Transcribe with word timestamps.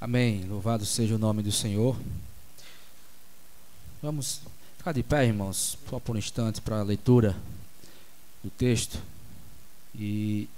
Amém. 0.00 0.44
Louvado 0.44 0.86
seja 0.86 1.16
o 1.16 1.18
nome 1.18 1.42
do 1.42 1.50
Senhor. 1.50 2.00
Vamos 4.00 4.42
ficar 4.76 4.92
de 4.92 5.02
pé, 5.02 5.26
irmãos, 5.26 5.76
só 5.90 5.98
por 5.98 6.14
um 6.14 6.18
instante 6.20 6.60
para 6.60 6.78
a 6.78 6.84
leitura 6.84 7.36
do 8.40 8.48
texto. 8.48 9.02
E 9.92 10.48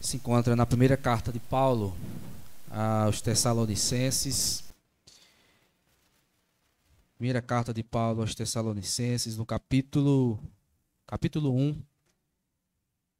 se 0.00 0.16
encontra 0.16 0.54
na 0.54 0.64
primeira 0.64 0.96
carta 0.96 1.32
de 1.32 1.40
Paulo 1.40 1.92
aos 2.70 3.20
Tessalonicenses. 3.20 4.62
Primeira 7.16 7.42
carta 7.42 7.74
de 7.74 7.82
Paulo 7.82 8.20
aos 8.20 8.32
Tessalonicenses, 8.32 9.36
no 9.36 9.44
capítulo 9.44 10.38
capítulo 11.04 11.52
1, 11.52 11.82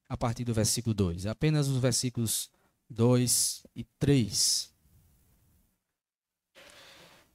a 0.09 0.17
partir 0.17 0.45
do 0.45 0.55
versículo 0.55 0.95
2. 0.95 1.27
Apenas 1.27 1.67
os 1.67 1.79
versículos 1.79 2.49
2 2.89 3.65
e 3.75 3.83
3. 3.99 4.74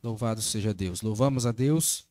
Louvado 0.01 0.41
seja 0.41 0.73
Deus. 0.73 1.01
Louvamos 1.01 1.45
a 1.45 1.51
Deus. 1.51 2.05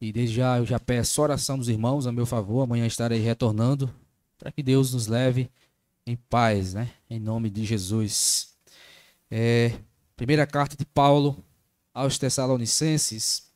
E 0.00 0.12
desde 0.12 0.36
já 0.36 0.58
eu 0.58 0.66
já 0.66 0.78
peço 0.80 1.22
oração 1.22 1.56
dos 1.56 1.68
irmãos 1.68 2.06
a 2.06 2.12
meu 2.12 2.26
favor. 2.26 2.62
Amanhã 2.62 2.86
estarei 2.86 3.20
retornando 3.20 3.92
para 4.38 4.50
que 4.50 4.62
Deus 4.62 4.92
nos 4.92 5.06
leve 5.06 5.50
em 6.06 6.16
paz, 6.16 6.74
né? 6.74 6.92
Em 7.08 7.18
nome 7.18 7.48
de 7.48 7.64
Jesus. 7.64 8.54
É, 9.30 9.78
primeira 10.16 10.46
carta 10.46 10.76
de 10.76 10.84
Paulo 10.84 11.42
aos 11.92 12.18
Tessalonicenses, 12.18 13.50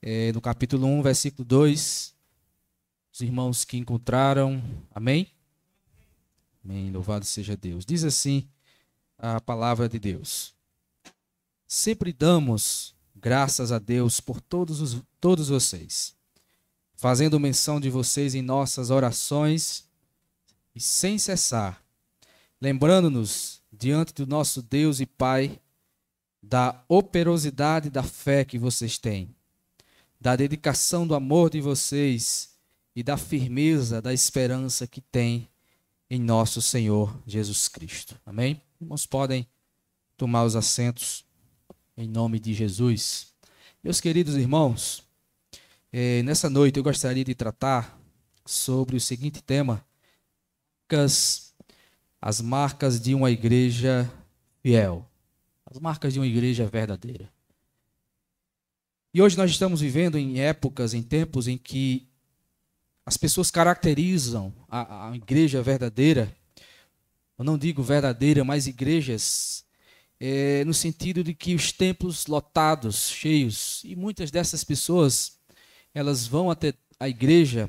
é, 0.00 0.32
no 0.32 0.40
capítulo 0.40 0.86
1, 0.86 1.02
versículo 1.02 1.44
2. 1.44 2.14
Os 3.12 3.20
irmãos 3.20 3.64
que 3.64 3.76
encontraram, 3.76 4.62
amém? 4.94 5.28
Amém. 6.64 6.90
Louvado 6.90 7.24
seja 7.24 7.56
Deus. 7.56 7.84
Diz 7.84 8.04
assim 8.04 8.48
a 9.18 9.40
palavra 9.40 9.88
de 9.88 9.98
Deus. 9.98 10.55
Sempre 11.76 12.10
damos 12.10 12.94
graças 13.14 13.70
a 13.70 13.78
Deus 13.78 14.18
por 14.18 14.40
todos, 14.40 14.80
os, 14.80 15.02
todos 15.20 15.50
vocês, 15.50 16.16
fazendo 16.94 17.38
menção 17.38 17.78
de 17.78 17.90
vocês 17.90 18.34
em 18.34 18.40
nossas 18.40 18.88
orações 18.88 19.84
e 20.74 20.80
sem 20.80 21.18
cessar, 21.18 21.84
lembrando-nos 22.62 23.60
diante 23.70 24.14
do 24.14 24.26
nosso 24.26 24.62
Deus 24.62 25.00
e 25.00 25.06
Pai 25.06 25.60
da 26.42 26.82
operosidade 26.88 27.90
da 27.90 28.02
fé 28.02 28.42
que 28.42 28.58
vocês 28.58 28.96
têm, 28.96 29.36
da 30.18 30.34
dedicação 30.34 31.06
do 31.06 31.14
amor 31.14 31.50
de 31.50 31.60
vocês 31.60 32.56
e 32.94 33.02
da 33.02 33.18
firmeza 33.18 34.00
da 34.00 34.14
esperança 34.14 34.86
que 34.86 35.02
têm 35.02 35.46
em 36.08 36.18
nosso 36.18 36.62
Senhor 36.62 37.14
Jesus 37.26 37.68
Cristo. 37.68 38.18
Amém? 38.24 38.62
Irmãos, 38.80 39.04
podem 39.04 39.46
tomar 40.16 40.44
os 40.44 40.56
assentos 40.56 41.25
em 41.96 42.08
nome 42.08 42.38
de 42.38 42.52
Jesus. 42.52 43.32
Meus 43.82 44.00
queridos 44.00 44.36
irmãos, 44.36 45.02
eh, 45.92 46.22
nessa 46.22 46.50
noite 46.50 46.76
eu 46.76 46.84
gostaria 46.84 47.24
de 47.24 47.34
tratar 47.34 47.98
sobre 48.44 48.96
o 48.96 49.00
seguinte 49.00 49.42
tema: 49.42 49.84
as 52.20 52.40
marcas 52.40 53.00
de 53.00 53.14
uma 53.14 53.30
igreja 53.30 54.10
fiel, 54.62 55.08
as 55.64 55.78
marcas 55.78 56.12
de 56.12 56.18
uma 56.18 56.26
igreja 56.26 56.66
verdadeira. 56.66 57.32
E 59.14 59.22
hoje 59.22 59.36
nós 59.36 59.50
estamos 59.50 59.80
vivendo 59.80 60.18
em 60.18 60.40
épocas, 60.40 60.92
em 60.92 61.02
tempos 61.02 61.48
em 61.48 61.56
que 61.56 62.06
as 63.06 63.16
pessoas 63.16 63.50
caracterizam 63.50 64.52
a, 64.68 65.08
a 65.08 65.16
igreja 65.16 65.62
verdadeira, 65.62 66.30
eu 67.38 67.44
não 67.44 67.56
digo 67.56 67.82
verdadeira, 67.82 68.44
mas 68.44 68.66
igrejas 68.66 69.65
é, 70.20 70.64
no 70.64 70.72
sentido 70.72 71.22
de 71.22 71.34
que 71.34 71.54
os 71.54 71.72
templos 71.72 72.26
lotados, 72.26 73.10
cheios, 73.10 73.82
e 73.84 73.94
muitas 73.94 74.30
dessas 74.30 74.64
pessoas, 74.64 75.38
elas 75.94 76.26
vão 76.26 76.50
até 76.50 76.74
a 76.98 77.08
igreja 77.08 77.68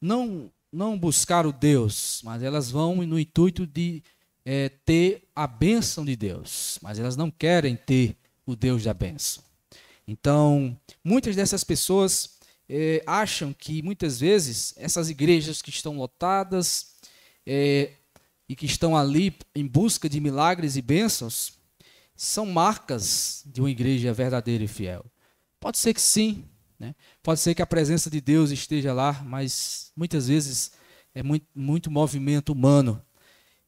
não 0.00 0.50
não 0.70 0.98
buscar 0.98 1.46
o 1.46 1.52
Deus, 1.52 2.20
mas 2.22 2.42
elas 2.42 2.70
vão 2.70 2.96
no 2.96 3.18
intuito 3.18 3.66
de 3.66 4.02
é, 4.44 4.68
ter 4.68 5.24
a 5.34 5.46
bênção 5.46 6.04
de 6.04 6.14
Deus, 6.14 6.78
mas 6.82 6.98
elas 6.98 7.16
não 7.16 7.30
querem 7.30 7.74
ter 7.74 8.16
o 8.44 8.54
Deus 8.54 8.84
da 8.84 8.92
bênção. 8.92 9.42
Então, 10.06 10.78
muitas 11.02 11.34
dessas 11.34 11.64
pessoas 11.64 12.38
é, 12.68 13.02
acham 13.06 13.52
que 13.52 13.82
muitas 13.82 14.20
vezes 14.20 14.74
essas 14.76 15.08
igrejas 15.08 15.62
que 15.62 15.70
estão 15.70 15.96
lotadas, 15.96 16.94
é, 17.46 17.92
e 18.48 18.56
que 18.56 18.66
estão 18.66 18.96
ali 18.96 19.36
em 19.54 19.66
busca 19.66 20.08
de 20.08 20.20
milagres 20.20 20.76
e 20.76 20.82
bênçãos 20.82 21.52
são 22.16 22.46
marcas 22.46 23.42
de 23.46 23.60
uma 23.60 23.70
igreja 23.70 24.12
verdadeira 24.12 24.64
e 24.64 24.68
fiel. 24.68 25.04
Pode 25.60 25.78
ser 25.78 25.92
que 25.92 26.00
sim, 26.00 26.44
né? 26.78 26.94
pode 27.22 27.40
ser 27.40 27.54
que 27.54 27.62
a 27.62 27.66
presença 27.66 28.08
de 28.08 28.20
Deus 28.20 28.50
esteja 28.50 28.92
lá, 28.92 29.22
mas 29.24 29.92
muitas 29.94 30.28
vezes 30.28 30.72
é 31.14 31.22
muito, 31.22 31.46
muito 31.54 31.90
movimento 31.90 32.52
humano. 32.52 33.02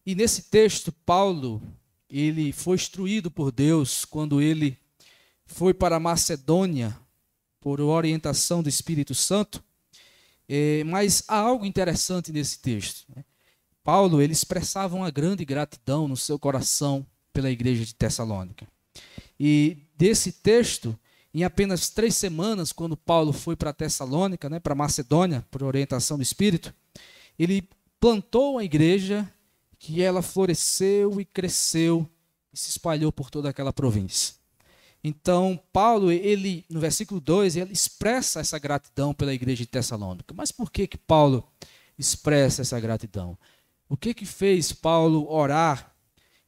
E 0.04 0.14
nesse 0.14 0.44
texto, 0.44 0.90
Paulo, 0.90 1.62
ele 2.08 2.52
foi 2.52 2.76
instruído 2.76 3.30
por 3.30 3.52
Deus 3.52 4.04
quando 4.04 4.40
ele 4.40 4.78
foi 5.44 5.74
para 5.74 5.96
a 5.96 6.00
Macedônia 6.00 6.96
por 7.60 7.80
orientação 7.80 8.62
do 8.62 8.68
Espírito 8.68 9.14
Santo. 9.14 9.62
É, 10.48 10.82
mas 10.84 11.22
há 11.28 11.36
algo 11.36 11.64
interessante 11.64 12.32
nesse 12.32 12.58
texto. 12.58 13.04
Né? 13.14 13.24
Paulo 13.82 14.20
ele 14.20 14.32
expressava 14.32 14.96
uma 14.96 15.10
grande 15.10 15.44
gratidão 15.44 16.06
no 16.06 16.16
seu 16.16 16.38
coração 16.38 17.06
pela 17.32 17.50
igreja 17.50 17.84
de 17.84 17.94
Tessalônica. 17.94 18.66
E 19.38 19.78
desse 19.96 20.32
texto, 20.32 20.98
em 21.32 21.44
apenas 21.44 21.88
três 21.88 22.16
semanas, 22.16 22.72
quando 22.72 22.96
Paulo 22.96 23.32
foi 23.32 23.56
para 23.56 23.72
Tessalônica, 23.72 24.50
né, 24.50 24.60
para 24.60 24.74
Macedônia, 24.74 25.46
por 25.50 25.62
orientação 25.62 26.16
do 26.16 26.22
Espírito, 26.22 26.74
ele 27.38 27.68
plantou 27.98 28.58
a 28.58 28.64
igreja 28.64 29.30
que 29.78 30.02
ela 30.02 30.20
floresceu 30.20 31.20
e 31.20 31.24
cresceu 31.24 32.08
e 32.52 32.58
se 32.58 32.70
espalhou 32.70 33.10
por 33.10 33.30
toda 33.30 33.48
aquela 33.48 33.72
província. 33.72 34.34
Então, 35.02 35.58
Paulo, 35.72 36.12
ele 36.12 36.64
no 36.68 36.78
versículo 36.78 37.20
2, 37.20 37.56
ele 37.56 37.72
expressa 37.72 38.40
essa 38.40 38.58
gratidão 38.58 39.14
pela 39.14 39.32
igreja 39.32 39.62
de 39.62 39.66
Tessalônica. 39.66 40.34
Mas 40.34 40.52
por 40.52 40.70
que 40.70 40.86
que 40.86 40.98
Paulo 40.98 41.48
expressa 41.98 42.60
essa 42.60 42.78
gratidão? 42.78 43.38
O 43.90 43.96
que 43.96 44.14
que 44.14 44.24
fez 44.24 44.72
Paulo 44.72 45.28
orar 45.28 45.92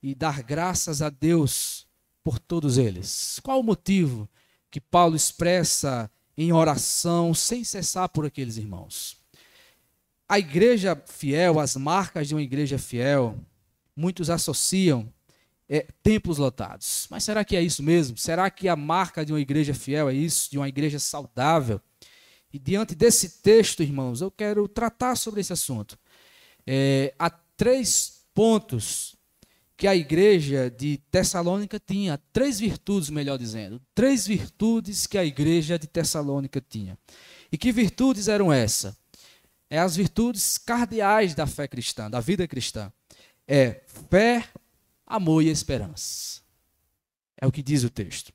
e 0.01 0.15
dar 0.15 0.45
graças 0.45 1.03
a 1.03 1.11
Deus 1.11 1.89
por 2.23 2.39
todos 2.39 2.79
eles? 2.79 3.41
Qual 3.43 3.59
o 3.59 3.65
motivo 3.65 4.31
que 4.71 4.81
Paulo 4.81 5.17
expressa 5.17 6.09
em 6.39 6.53
oração 6.53 7.35
sem 7.35 7.65
cessar 7.65 8.09
por 8.11 8.25
aqueles 8.25 8.59
irmãos? 8.59 9.17
A 10.29 10.39
igreja 10.39 10.95
fiel, 11.05 11.59
as 11.59 11.75
marcas 11.75 12.29
de 12.29 12.35
uma 12.37 12.41
igreja 12.41 12.79
fiel, 12.79 13.37
muitos 13.97 14.31
associam 14.31 15.13
é, 15.69 15.89
templos 16.01 16.39
lotados. 16.39 17.09
Mas 17.11 17.25
será 17.25 17.45
que 17.45 17.57
é 17.57 17.61
isso 17.61 17.83
mesmo? 17.83 18.17
Será 18.17 18.49
que 18.51 18.69
a 18.69 18.77
marca 18.77 19.27
de 19.27 19.33
uma 19.33 19.41
igreja 19.41 19.75
fiel 19.75 20.09
é 20.09 20.15
isso? 20.15 20.49
De 20.49 20.59
uma 20.59 20.69
igreja 20.69 21.01
saudável? 21.01 21.81
E 22.53 22.59
diante 22.59 22.95
desse 22.95 23.43
texto, 23.43 23.83
irmãos, 23.83 24.21
eu 24.21 24.31
quero 24.31 24.69
tratar 24.69 25.17
sobre 25.17 25.41
esse 25.41 25.53
assunto 25.53 25.99
é, 26.67 27.15
há 27.19 27.31
três 27.31 28.25
pontos 28.35 29.17
que 29.77 29.87
a 29.87 29.97
igreja 29.97 30.71
de 30.71 30.99
Tessalônica 31.11 31.81
tinha, 31.81 32.17
três 32.33 32.61
virtudes, 32.61 33.11
melhor 33.11 33.37
dizendo, 33.37 33.81
três 33.95 34.27
virtudes 34.27 35.07
que 35.07 35.19
a 35.19 35.25
igreja 35.25 35.79
de 35.79 35.87
Tessalônica 35.87 36.61
tinha. 36.61 36.97
E 37.51 37.59
que 37.59 37.73
virtudes 37.73 38.29
eram 38.29 38.53
essas? 38.53 38.97
É 39.69 39.79
as 39.79 39.97
virtudes 39.97 40.57
cardeais 40.57 41.35
da 41.35 41.47
fé 41.47 41.67
cristã, 41.67 42.11
da 42.11 42.21
vida 42.21 42.47
cristã. 42.47 42.93
É 43.47 43.83
fé, 44.09 44.45
amor 45.07 45.43
e 45.43 45.49
esperança. 45.49 46.41
É 47.37 47.47
o 47.47 47.51
que 47.51 47.63
diz 47.63 47.83
o 47.83 47.91
texto. 47.91 48.33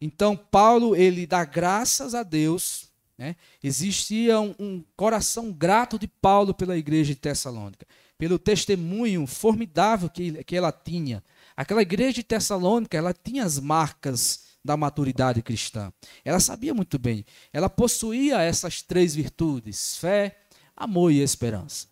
Então 0.00 0.36
Paulo 0.36 0.96
ele 0.96 1.26
dá 1.26 1.44
graças 1.44 2.14
a 2.14 2.22
Deus 2.22 2.85
né? 3.18 3.34
Existia 3.62 4.38
um, 4.40 4.54
um, 4.58 4.84
coração 4.96 5.52
grato 5.52 5.98
de 5.98 6.06
Paulo 6.06 6.52
pela 6.52 6.76
igreja 6.76 7.14
de 7.14 7.20
Tessalônica, 7.20 7.86
pelo 8.18 8.38
testemunho 8.38 9.26
formidável 9.26 10.08
que, 10.10 10.44
que 10.44 10.56
ela 10.56 10.70
tinha. 10.70 11.22
Aquela 11.56 11.82
igreja 11.82 12.14
de 12.14 12.22
Tessalônica, 12.22 12.96
ela 12.96 13.14
tinha 13.14 13.44
as 13.44 13.58
marcas 13.58 14.44
da 14.62 14.76
maturidade 14.76 15.40
cristã. 15.42 15.92
Ela 16.24 16.40
sabia 16.40 16.74
muito 16.74 16.98
bem. 16.98 17.24
Ela 17.52 17.70
possuía 17.70 18.42
essas 18.42 18.82
três 18.82 19.14
virtudes: 19.14 19.96
fé, 19.96 20.36
amor 20.76 21.10
e 21.10 21.22
esperança. 21.22 21.86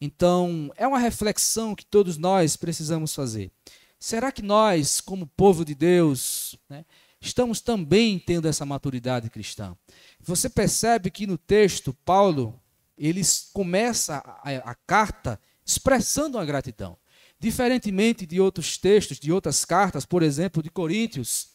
Então, 0.00 0.72
é 0.76 0.86
uma 0.86 0.98
reflexão 0.98 1.74
que 1.74 1.84
todos 1.84 2.16
nós 2.18 2.56
precisamos 2.56 3.14
fazer. 3.14 3.52
Será 3.98 4.32
que 4.32 4.42
nós, 4.42 5.00
como 5.00 5.26
povo 5.26 5.64
de 5.64 5.74
Deus, 5.74 6.58
né, 6.68 6.84
estamos 7.24 7.60
também 7.60 8.18
tendo 8.18 8.46
essa 8.46 8.64
maturidade 8.64 9.30
cristã? 9.30 9.76
Você 10.20 10.48
percebe 10.48 11.10
que 11.10 11.26
no 11.26 11.38
texto, 11.38 11.92
Paulo, 12.04 12.60
ele 12.96 13.22
começa 13.52 14.16
a, 14.16 14.70
a 14.70 14.74
carta 14.74 15.40
expressando 15.64 16.38
uma 16.38 16.44
gratidão, 16.44 16.96
Diferentemente 17.44 18.24
de 18.24 18.40
outros 18.40 18.78
textos, 18.78 19.18
de 19.18 19.30
outras 19.30 19.66
cartas, 19.66 20.06
por 20.06 20.22
exemplo, 20.22 20.62
de 20.62 20.70
Coríntios, 20.70 21.48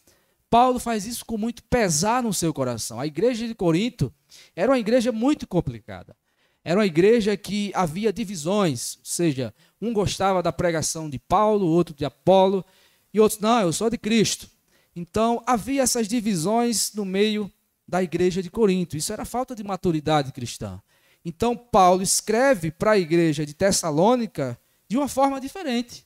Paulo 0.48 0.78
faz 0.78 1.04
isso 1.04 1.24
com 1.24 1.36
muito 1.36 1.64
pesar 1.64 2.22
no 2.22 2.32
seu 2.32 2.54
coração. 2.54 3.00
A 3.00 3.08
igreja 3.08 3.44
de 3.44 3.56
Corinto 3.56 4.14
era 4.54 4.70
uma 4.70 4.78
igreja 4.78 5.10
muito 5.10 5.48
complicada. 5.48 6.16
Era 6.62 6.78
uma 6.78 6.86
igreja 6.86 7.36
que 7.36 7.72
havia 7.74 8.12
divisões, 8.12 8.98
ou 8.98 9.04
seja, 9.04 9.52
um 9.82 9.92
gostava 9.92 10.40
da 10.40 10.52
pregação 10.52 11.10
de 11.10 11.18
Paulo, 11.18 11.66
outro 11.66 11.92
de 11.92 12.04
Apolo, 12.04 12.64
e 13.12 13.18
outros, 13.18 13.40
não, 13.40 13.60
eu 13.62 13.72
sou 13.72 13.90
de 13.90 13.98
Cristo. 13.98 14.48
Então, 14.94 15.42
havia 15.46 15.82
essas 15.82 16.08
divisões 16.08 16.92
no 16.94 17.04
meio 17.04 17.50
da 17.86 18.02
igreja 18.02 18.42
de 18.42 18.50
Corinto. 18.50 18.96
Isso 18.96 19.12
era 19.12 19.24
falta 19.24 19.54
de 19.54 19.62
maturidade 19.62 20.32
cristã. 20.32 20.80
Então, 21.24 21.56
Paulo 21.56 22.02
escreve 22.02 22.70
para 22.70 22.92
a 22.92 22.98
igreja 22.98 23.44
de 23.44 23.54
Tessalônica 23.54 24.58
de 24.88 24.96
uma 24.96 25.08
forma 25.08 25.40
diferente. 25.40 26.04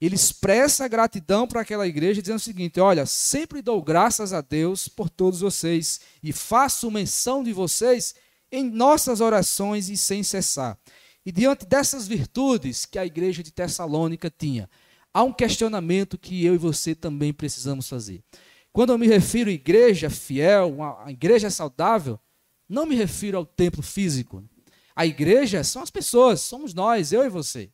Ele 0.00 0.14
expressa 0.14 0.86
gratidão 0.88 1.46
para 1.46 1.62
aquela 1.62 1.86
igreja, 1.86 2.20
dizendo 2.20 2.36
o 2.36 2.40
seguinte: 2.40 2.78
Olha, 2.80 3.06
sempre 3.06 3.62
dou 3.62 3.82
graças 3.82 4.32
a 4.32 4.40
Deus 4.40 4.88
por 4.88 5.08
todos 5.08 5.40
vocês 5.40 6.00
e 6.22 6.32
faço 6.32 6.90
menção 6.90 7.42
de 7.42 7.52
vocês 7.52 8.14
em 8.52 8.68
nossas 8.70 9.20
orações 9.20 9.88
e 9.88 9.96
sem 9.96 10.22
cessar. 10.22 10.78
E 11.24 11.32
diante 11.32 11.66
dessas 11.66 12.06
virtudes 12.06 12.84
que 12.84 12.98
a 12.98 13.06
igreja 13.06 13.42
de 13.42 13.50
Tessalônica 13.50 14.30
tinha, 14.30 14.68
há 15.16 15.22
um 15.22 15.32
questionamento 15.32 16.18
que 16.18 16.44
eu 16.44 16.54
e 16.54 16.58
você 16.58 16.94
também 16.94 17.32
precisamos 17.32 17.88
fazer. 17.88 18.22
Quando 18.70 18.92
eu 18.92 18.98
me 18.98 19.06
refiro 19.06 19.48
à 19.48 19.52
igreja 19.52 20.10
fiel, 20.10 20.76
a 20.82 21.10
igreja 21.10 21.48
saudável, 21.48 22.20
não 22.68 22.84
me 22.84 22.94
refiro 22.94 23.38
ao 23.38 23.46
templo 23.46 23.82
físico. 23.82 24.44
A 24.94 25.06
igreja 25.06 25.64
são 25.64 25.80
as 25.80 25.88
pessoas, 25.88 26.42
somos 26.42 26.74
nós, 26.74 27.12
eu 27.12 27.24
e 27.24 27.30
você. 27.30 27.70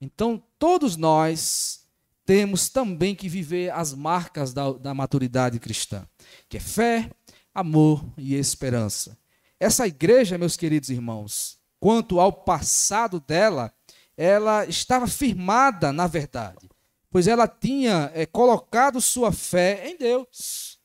Então, 0.00 0.42
todos 0.58 0.96
nós 0.96 1.86
temos 2.26 2.68
também 2.68 3.14
que 3.14 3.28
viver 3.28 3.70
as 3.70 3.94
marcas 3.94 4.52
da, 4.52 4.72
da 4.72 4.92
maturidade 4.92 5.60
cristã, 5.60 6.04
que 6.48 6.56
é 6.56 6.60
fé, 6.60 7.08
amor 7.54 8.04
e 8.18 8.34
esperança. 8.34 9.16
Essa 9.60 9.86
igreja, 9.86 10.36
meus 10.36 10.56
queridos 10.56 10.90
irmãos, 10.90 11.60
quanto 11.78 12.18
ao 12.18 12.32
passado 12.32 13.20
dela, 13.20 13.72
ela 14.16 14.66
estava 14.66 15.06
firmada 15.06 15.92
na 15.92 16.08
verdade, 16.08 16.71
pois 17.12 17.28
ela 17.28 17.46
tinha 17.46 18.10
é, 18.14 18.24
colocado 18.24 18.98
sua 18.98 19.30
fé 19.30 19.90
em 19.90 19.98
Deus. 19.98 20.78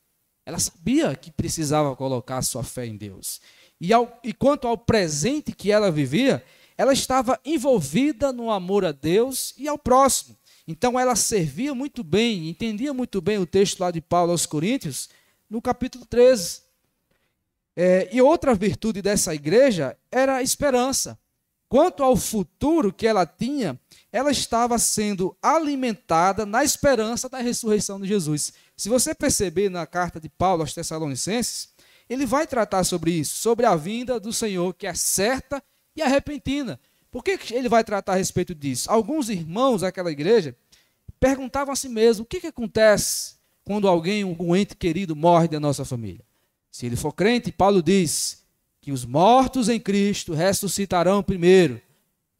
Ela 0.45 0.59
sabia 0.59 1.15
que 1.15 1.31
precisava 1.31 1.95
colocar 1.95 2.41
sua 2.41 2.63
fé 2.63 2.85
em 2.85 2.97
Deus. 2.97 3.39
E, 3.79 3.93
ao, 3.93 4.19
e 4.23 4.33
quanto 4.33 4.67
ao 4.67 4.77
presente 4.77 5.53
que 5.53 5.71
ela 5.71 5.89
vivia, 5.89 6.43
ela 6.77 6.91
estava 6.91 7.39
envolvida 7.45 8.33
no 8.33 8.51
amor 8.51 8.83
a 8.83 8.91
Deus 8.91 9.53
e 9.57 9.69
ao 9.69 9.77
próximo. 9.77 10.37
Então 10.67 10.99
ela 10.99 11.15
servia 11.15 11.73
muito 11.73 12.03
bem, 12.03 12.49
entendia 12.49 12.93
muito 12.93 13.21
bem 13.21 13.37
o 13.37 13.45
texto 13.45 13.79
lá 13.79 13.89
de 13.89 14.01
Paulo 14.01 14.31
aos 14.31 14.45
Coríntios, 14.45 15.09
no 15.49 15.61
capítulo 15.61 16.05
13. 16.05 16.61
É, 17.73 18.09
e 18.11 18.21
outra 18.21 18.53
virtude 18.53 19.01
dessa 19.01 19.33
igreja 19.33 19.97
era 20.11 20.35
a 20.35 20.43
esperança. 20.43 21.17
Quanto 21.69 22.03
ao 22.03 22.17
futuro 22.17 22.91
que 22.91 23.07
ela 23.07 23.25
tinha, 23.25 23.79
ela 24.17 24.31
estava 24.31 24.79
sendo 24.79 25.37
alimentada 25.39 26.43
na 26.43 26.63
esperança 26.63 27.29
da 27.29 27.37
ressurreição 27.37 28.01
de 28.01 28.07
Jesus. 28.07 28.51
Se 28.75 28.89
você 28.89 29.13
perceber 29.13 29.69
na 29.69 29.85
carta 29.85 30.19
de 30.19 30.27
Paulo 30.27 30.63
aos 30.63 30.73
Tessalonicenses, 30.73 31.69
ele 32.09 32.25
vai 32.25 32.47
tratar 32.47 32.83
sobre 32.83 33.11
isso, 33.11 33.35
sobre 33.35 33.67
a 33.67 33.75
vinda 33.75 34.19
do 34.19 34.33
Senhor, 34.33 34.73
que 34.73 34.87
é 34.87 34.93
certa 34.95 35.61
e 35.95 36.01
é 36.01 36.07
repentina. 36.07 36.79
Por 37.11 37.23
que 37.23 37.37
ele 37.53 37.69
vai 37.69 37.83
tratar 37.83 38.13
a 38.13 38.15
respeito 38.15 38.55
disso? 38.55 38.89
Alguns 38.91 39.29
irmãos 39.29 39.81
daquela 39.81 40.11
igreja 40.11 40.55
perguntavam 41.19 41.71
a 41.71 41.75
si 41.75 41.87
mesmos: 41.87 42.21
o 42.21 42.25
que, 42.25 42.41
que 42.41 42.47
acontece 42.47 43.35
quando 43.63 43.87
alguém, 43.87 44.23
um 44.23 44.55
ente 44.55 44.75
querido, 44.75 45.15
morre 45.15 45.47
da 45.47 45.59
nossa 45.59 45.85
família? 45.85 46.25
Se 46.71 46.87
ele 46.87 46.95
for 46.95 47.11
crente, 47.11 47.51
Paulo 47.51 47.83
diz 47.83 48.43
que 48.81 48.91
os 48.91 49.05
mortos 49.05 49.69
em 49.69 49.79
Cristo 49.79 50.33
ressuscitarão 50.33 51.21
primeiro, 51.21 51.79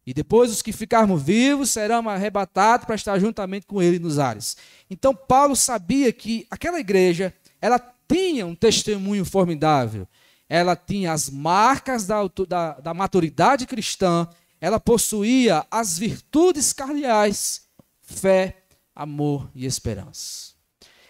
e 0.07 0.13
depois 0.13 0.50
os 0.50 0.62
que 0.62 0.71
ficarmos 0.71 1.21
vivos 1.21 1.69
serão 1.69 2.07
arrebatados 2.07 2.86
para 2.86 2.95
estar 2.95 3.19
juntamente 3.19 3.65
com 3.68 3.81
ele 3.81 4.00
nos 4.00 4.18
ares. 4.18 4.56
Então 4.89 5.13
Paulo 5.13 5.54
sabia 5.54 6.13
que 6.13 6.48
aquela 6.50 6.80
igreja, 6.80 7.33
ela 7.59 7.77
tinha 8.07 8.48
um 8.48 8.56
testemunho 8.56 9.25
formidável, 9.25 10.07
ela 10.48 10.77
tinha 10.77 11.12
as 11.12 11.30
marcas 11.30 12.07
da, 12.07 12.21
da, 12.48 12.80
da 12.80 12.94
maturidade 12.94 13.68
cristã, 13.68 14.25
ela 14.62 14.80
possuía 14.80 15.68
as 15.69 16.00
virtudes 16.00 16.71
cardeais, 16.71 17.63
fé, 18.01 18.63
amor 18.95 19.51
e 19.54 19.65
esperança. 19.65 20.54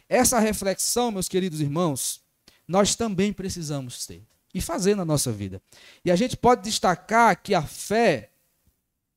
Essa 0.10 0.40
reflexão, 0.40 1.12
meus 1.12 1.30
queridos 1.30 1.62
irmãos, 1.62 2.20
nós 2.68 2.96
também 2.96 3.32
precisamos 3.32 4.08
ter 4.08 4.24
e 4.56 4.60
fazer 4.60 4.96
na 4.96 5.06
nossa 5.06 5.32
vida. 5.32 5.62
E 6.04 6.10
a 6.10 6.16
gente 6.16 6.36
pode 6.36 6.64
destacar 6.64 7.40
que 7.40 7.54
a 7.54 7.62
fé 7.62 8.32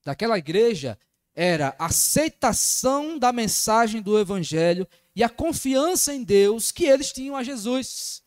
daquela 0.04 0.38
igreja 0.38 0.98
era 1.34 1.74
a 1.78 1.86
aceitação 1.86 3.18
da 3.18 3.32
mensagem 3.32 4.02
do 4.02 4.18
evangelho 4.18 4.86
e 5.14 5.22
a 5.22 5.28
confiança 5.28 6.12
em 6.12 6.22
Deus 6.22 6.70
que 6.70 6.84
eles 6.84 7.12
tinham 7.12 7.36
a 7.36 7.42
Jesus. 7.42 8.22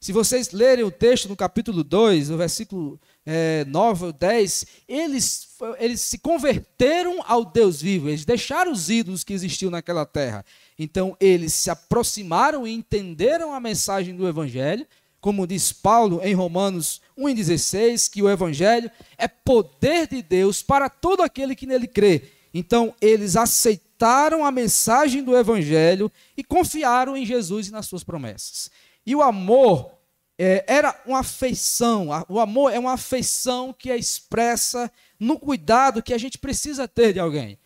Se 0.00 0.12
vocês 0.12 0.52
lerem 0.52 0.84
o 0.84 0.92
texto 0.92 1.28
no 1.28 1.34
capítulo 1.34 1.82
2, 1.82 2.28
no 2.28 2.36
versículo 2.36 3.00
é, 3.26 3.64
9 3.64 4.06
ou 4.06 4.12
10, 4.12 4.64
eles, 4.86 5.48
eles 5.78 6.00
se 6.00 6.18
converteram 6.18 7.20
ao 7.26 7.44
Deus 7.44 7.82
vivo, 7.82 8.08
eles 8.08 8.24
deixaram 8.24 8.70
os 8.70 8.88
ídolos 8.88 9.24
que 9.24 9.32
existiam 9.32 9.72
naquela 9.72 10.06
terra. 10.06 10.44
Então, 10.78 11.16
eles 11.18 11.52
se 11.52 11.68
aproximaram 11.68 12.64
e 12.64 12.72
entenderam 12.72 13.52
a 13.52 13.58
mensagem 13.58 14.14
do 14.14 14.28
Evangelho, 14.28 14.86
como 15.20 15.46
diz 15.46 15.72
Paulo 15.72 16.20
em 16.22 16.34
Romanos 16.34 17.00
1,16, 17.18 18.10
que 18.10 18.22
o 18.22 18.30
Evangelho 18.30 18.90
é 19.16 19.26
poder 19.26 20.06
de 20.06 20.22
Deus 20.22 20.62
para 20.62 20.88
todo 20.88 21.22
aquele 21.22 21.56
que 21.56 21.66
nele 21.66 21.88
crê. 21.88 22.30
Então, 22.54 22.94
eles 23.00 23.36
aceitaram 23.36 24.44
a 24.44 24.50
mensagem 24.50 25.22
do 25.22 25.36
Evangelho 25.36 26.10
e 26.36 26.44
confiaram 26.44 27.16
em 27.16 27.26
Jesus 27.26 27.68
e 27.68 27.72
nas 27.72 27.86
suas 27.86 28.04
promessas. 28.04 28.70
E 29.04 29.14
o 29.14 29.22
amor 29.22 29.90
é, 30.38 30.64
era 30.66 30.98
uma 31.04 31.20
afeição. 31.20 32.08
O 32.28 32.38
amor 32.38 32.72
é 32.72 32.78
uma 32.78 32.92
afeição 32.92 33.72
que 33.72 33.90
é 33.90 33.96
expressa 33.96 34.90
no 35.18 35.38
cuidado 35.38 36.02
que 36.02 36.14
a 36.14 36.18
gente 36.18 36.38
precisa 36.38 36.86
ter 36.86 37.12
de 37.12 37.20
alguém. 37.20 37.58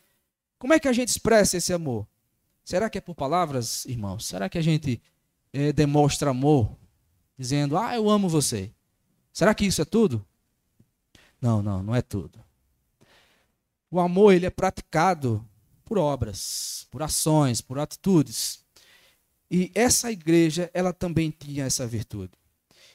Como 0.59 0.73
é 0.73 0.81
que 0.81 0.89
a 0.89 0.93
gente 0.93 1.09
expressa 1.09 1.59
esse 1.59 1.73
amor? 1.73 2.07
Será 2.65 2.89
que 2.89 2.97
é 2.97 3.01
por 3.01 3.15
palavras, 3.15 3.85
irmãos? 3.85 4.27
Será 4.27 4.49
que 4.49 4.57
a 4.57 4.63
gente 4.63 5.03
é, 5.53 5.73
demonstra 5.73 6.31
amor 6.31 6.77
dizendo, 7.43 7.77
ah, 7.77 7.95
eu 7.95 8.09
amo 8.09 8.29
você? 8.29 8.71
Será 9.33 9.53
que 9.53 9.67
isso 9.67 9.83
é 9.83 9.85
tudo? 9.85 10.25
Não, 11.41 11.61
não, 11.61 11.83
não 11.83 11.95
é 11.95 12.01
tudo. 12.01 12.39
O 13.91 13.99
amor 13.99 14.33
ele 14.33 14.47
é 14.47 14.51
praticado 14.51 15.45
por 15.85 15.99
obras, 15.99 16.87
por 16.89 17.03
ações, 17.03 17.61
por 17.61 17.81
atitudes. 17.81 18.61
E 19.51 19.73
essa 19.75 20.11
igreja, 20.13 20.71
ela 20.73 20.93
também 20.93 21.31
tinha 21.31 21.65
essa 21.65 21.85
virtude. 21.85 22.33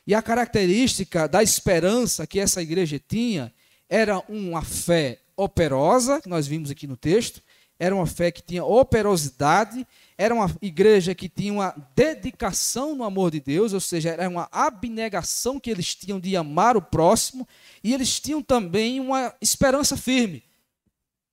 E 0.07 0.15
a 0.15 0.21
característica 0.21 1.27
da 1.27 1.43
esperança 1.43 2.25
que 2.25 2.39
essa 2.39 2.61
igreja 2.61 2.97
tinha 3.05 3.53
era 3.89 4.17
uma 4.29 4.63
fé 4.63 5.19
operosa, 5.35 6.21
que 6.21 6.29
nós 6.29 6.47
vimos 6.47 6.71
aqui 6.71 6.87
no 6.87 6.95
texto, 6.95 7.43
era 7.77 7.93
uma 7.93 8.07
fé 8.07 8.31
que 8.31 8.41
tinha 8.41 8.63
operosidade, 8.63 9.85
era 10.17 10.33
uma 10.33 10.49
igreja 10.61 11.13
que 11.13 11.29
tinha 11.29 11.53
uma 11.53 11.75
dedicação 11.95 12.95
no 12.95 13.03
amor 13.03 13.29
de 13.29 13.39
Deus, 13.39 13.71
ou 13.71 13.79
seja, 13.79 14.09
era 14.09 14.27
uma 14.27 14.49
abnegação 14.51 15.59
que 15.59 15.69
eles 15.69 15.93
tinham 15.93 16.19
de 16.19 16.35
amar 16.35 16.75
o 16.75 16.81
próximo, 16.81 17.47
e 17.83 17.93
eles 17.93 18.19
tinham 18.19 18.41
também 18.41 18.99
uma 18.99 19.33
esperança 19.39 19.95
firme. 19.95 20.43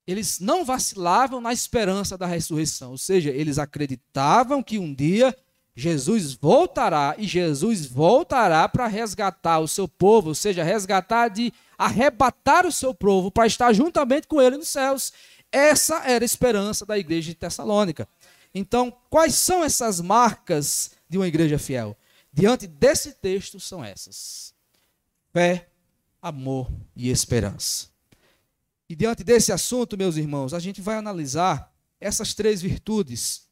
Eles 0.06 0.38
não 0.38 0.66
vacilavam 0.66 1.40
na 1.40 1.50
esperança 1.50 2.18
da 2.18 2.26
ressurreição, 2.26 2.90
ou 2.90 2.98
seja, 2.98 3.30
eles 3.30 3.58
acreditavam 3.58 4.62
que 4.62 4.78
um 4.78 4.92
dia 4.92 5.34
Jesus 5.74 6.34
voltará 6.34 7.14
e 7.18 7.26
Jesus 7.26 7.86
voltará 7.86 8.68
para 8.68 8.86
resgatar 8.86 9.60
o 9.60 9.66
seu 9.66 9.88
povo, 9.88 10.28
ou 10.28 10.34
seja, 10.34 10.62
resgatar 10.62 11.28
de 11.28 11.52
arrebatar 11.76 12.66
o 12.66 12.70
seu 12.70 12.94
povo 12.94 13.30
para 13.30 13.46
estar 13.46 13.72
juntamente 13.72 14.28
com 14.28 14.42
ele 14.42 14.58
nos 14.58 14.68
céus. 14.68 15.12
Essa 15.50 16.02
era 16.04 16.24
a 16.24 16.26
esperança 16.26 16.84
da 16.84 16.98
igreja 16.98 17.30
de 17.30 17.34
Tessalônica. 17.34 18.08
Então, 18.54 18.96
quais 19.10 19.34
são 19.34 19.64
essas 19.64 20.00
marcas 20.00 20.92
de 21.08 21.18
uma 21.18 21.26
igreja 21.26 21.58
fiel? 21.58 21.96
Diante 22.32 22.66
desse 22.66 23.12
texto 23.12 23.58
são 23.58 23.84
essas: 23.84 24.54
fé, 25.32 25.68
amor 26.22 26.70
e 26.94 27.10
esperança. 27.10 27.88
E 28.88 28.94
diante 28.94 29.24
desse 29.24 29.50
assunto, 29.50 29.96
meus 29.96 30.16
irmãos, 30.16 30.54
a 30.54 30.58
gente 30.58 30.80
vai 30.80 30.96
analisar 30.96 31.74
essas 32.00 32.34
três 32.34 32.62
virtudes 32.62 33.48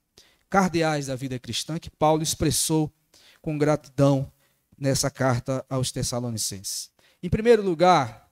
cardeais 0.49 1.07
da 1.07 1.17
vida 1.17 1.39
cristã 1.39 1.79
que 1.79 1.91
Paulo 1.91 2.23
expressou 2.23 2.93
com 3.41 3.59
gratidão 3.59 4.31
nessa 4.79 5.11
carta 5.11 5.65
aos 5.69 5.91
Tessalonicenses. 5.91 6.91
Em 7.23 7.31
primeiro 7.31 7.63
lugar, 7.63 8.31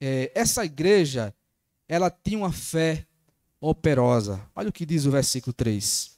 é, 0.00 0.32
essa 0.34 0.64
igreja 0.64 1.34
ela 1.88 2.10
tinha 2.10 2.38
uma 2.38 2.52
fé 2.52 3.06
operosa. 3.60 4.40
Olha 4.54 4.68
o 4.68 4.72
que 4.72 4.86
diz 4.86 5.04
o 5.06 5.10
versículo 5.10 5.52
3. 5.52 6.16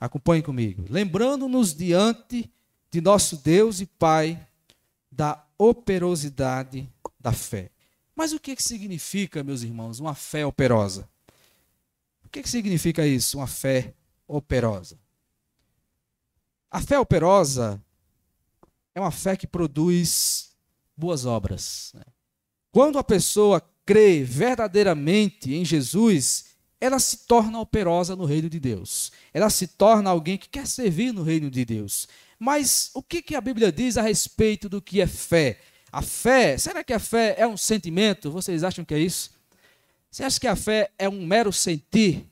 Acompanhe 0.00 0.42
comigo. 0.42 0.84
Lembrando-nos 0.88 1.74
diante 1.74 2.50
de 2.90 3.00
nosso 3.00 3.36
Deus 3.36 3.80
e 3.80 3.86
Pai 3.86 4.46
da 5.10 5.44
operosidade 5.58 6.88
da 7.18 7.32
fé. 7.32 7.70
Mas 8.14 8.32
o 8.32 8.40
que, 8.40 8.56
que 8.56 8.62
significa, 8.62 9.42
meus 9.42 9.62
irmãos, 9.62 10.00
uma 10.00 10.14
fé 10.14 10.44
operosa? 10.46 11.08
O 12.24 12.28
que, 12.28 12.42
que 12.42 12.48
significa 12.48 13.06
isso, 13.06 13.38
uma 13.38 13.46
fé 13.46 13.94
operosa? 14.26 14.98
A 16.70 16.80
fé 16.80 16.98
operosa 16.98 17.82
é 18.94 19.00
uma 19.00 19.10
fé 19.10 19.36
que 19.36 19.46
produz 19.46 20.50
boas 20.96 21.24
obras. 21.24 21.92
Né? 21.94 22.02
Quando 22.72 22.98
a 22.98 23.04
pessoa 23.04 23.62
crê 23.84 24.22
verdadeiramente 24.24 25.54
em 25.54 25.64
Jesus, 25.64 26.55
ela 26.80 26.98
se 26.98 27.26
torna 27.26 27.60
operosa 27.60 28.14
no 28.14 28.24
reino 28.24 28.50
de 28.50 28.60
Deus. 28.60 29.10
Ela 29.32 29.48
se 29.50 29.66
torna 29.66 30.10
alguém 30.10 30.36
que 30.36 30.48
quer 30.48 30.66
servir 30.66 31.12
no 31.12 31.22
reino 31.22 31.50
de 31.50 31.64
Deus. 31.64 32.06
Mas 32.38 32.90
o 32.94 33.02
que, 33.02 33.34
a 33.34 33.40
Bíblia 33.40 33.72
diz 33.72 33.96
a 33.96 34.02
respeito 34.02 34.68
do 34.68 34.82
que 34.82 35.00
é 35.00 35.06
fé? 35.06 35.58
A 35.90 36.02
fé, 36.02 36.58
será 36.58 36.84
que 36.84 36.92
a 36.92 36.98
fé 36.98 37.34
é 37.38 37.46
um 37.46 37.56
sentimento? 37.56 38.30
Vocês 38.30 38.62
acham 38.62 38.84
que 38.84 38.94
é 38.94 38.98
isso? 38.98 39.30
Você 40.10 40.22
acha 40.22 40.38
que 40.38 40.46
a 40.46 40.56
fé 40.56 40.90
é 40.98 41.08
um 41.08 41.24
mero 41.24 41.52
sentir? 41.52 42.26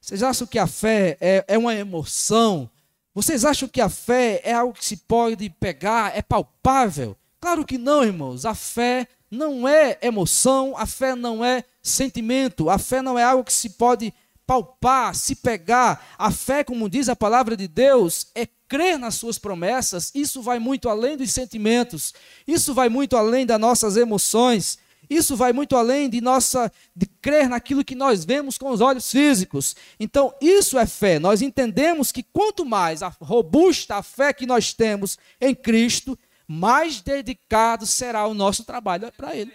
Vocês 0.00 0.22
acham 0.22 0.46
que 0.46 0.58
a 0.58 0.66
fé 0.66 1.16
é, 1.20 1.44
é 1.48 1.58
uma 1.58 1.74
emoção? 1.74 2.70
Vocês 3.14 3.44
acham 3.44 3.68
que 3.68 3.80
a 3.80 3.88
fé 3.88 4.40
é 4.44 4.52
algo 4.52 4.74
que 4.74 4.84
se 4.84 4.96
pode 4.96 5.48
pegar, 5.50 6.16
é 6.16 6.22
palpável? 6.22 7.16
Claro 7.40 7.64
que 7.64 7.78
não, 7.78 8.04
irmãos. 8.04 8.44
A 8.44 8.54
fé 8.54 9.08
não 9.30 9.68
é 9.68 9.98
emoção, 10.02 10.74
a 10.76 10.86
fé 10.86 11.14
não 11.14 11.44
é 11.44 11.64
sentimento, 11.82 12.68
a 12.68 12.78
fé 12.78 13.00
não 13.00 13.18
é 13.18 13.22
algo 13.22 13.44
que 13.44 13.52
se 13.52 13.70
pode 13.70 14.12
palpar, 14.46 15.14
se 15.14 15.36
pegar. 15.36 16.14
A 16.18 16.32
fé, 16.32 16.64
como 16.64 16.90
diz 16.90 17.08
a 17.08 17.14
palavra 17.14 17.56
de 17.56 17.68
Deus, 17.68 18.26
é 18.34 18.48
crer 18.66 18.98
nas 18.98 19.14
suas 19.14 19.38
promessas. 19.38 20.10
Isso 20.14 20.42
vai 20.42 20.58
muito 20.58 20.88
além 20.88 21.16
dos 21.16 21.30
sentimentos, 21.30 22.12
isso 22.46 22.74
vai 22.74 22.88
muito 22.88 23.16
além 23.16 23.46
das 23.46 23.60
nossas 23.60 23.96
emoções. 23.96 24.78
Isso 25.08 25.36
vai 25.36 25.52
muito 25.52 25.76
além 25.76 26.08
de 26.08 26.20
nossa 26.20 26.70
de 26.94 27.04
crer 27.04 27.48
naquilo 27.48 27.84
que 27.84 27.96
nós 27.96 28.24
vemos 28.24 28.56
com 28.56 28.70
os 28.70 28.80
olhos 28.80 29.10
físicos. 29.10 29.74
Então, 29.98 30.32
isso 30.40 30.78
é 30.78 30.86
fé. 30.86 31.18
Nós 31.18 31.42
entendemos 31.42 32.12
que 32.12 32.22
quanto 32.22 32.64
mais 32.64 33.02
a 33.02 33.08
robusta 33.20 33.96
a 33.96 34.04
fé 34.04 34.32
que 34.32 34.46
nós 34.46 34.72
temos 34.72 35.18
em 35.40 35.52
Cristo, 35.52 36.16
mais 36.52 37.00
dedicado 37.00 37.86
será 37.86 38.26
o 38.26 38.34
nosso 38.34 38.64
trabalho 38.64 39.12
para 39.12 39.36
Ele. 39.36 39.52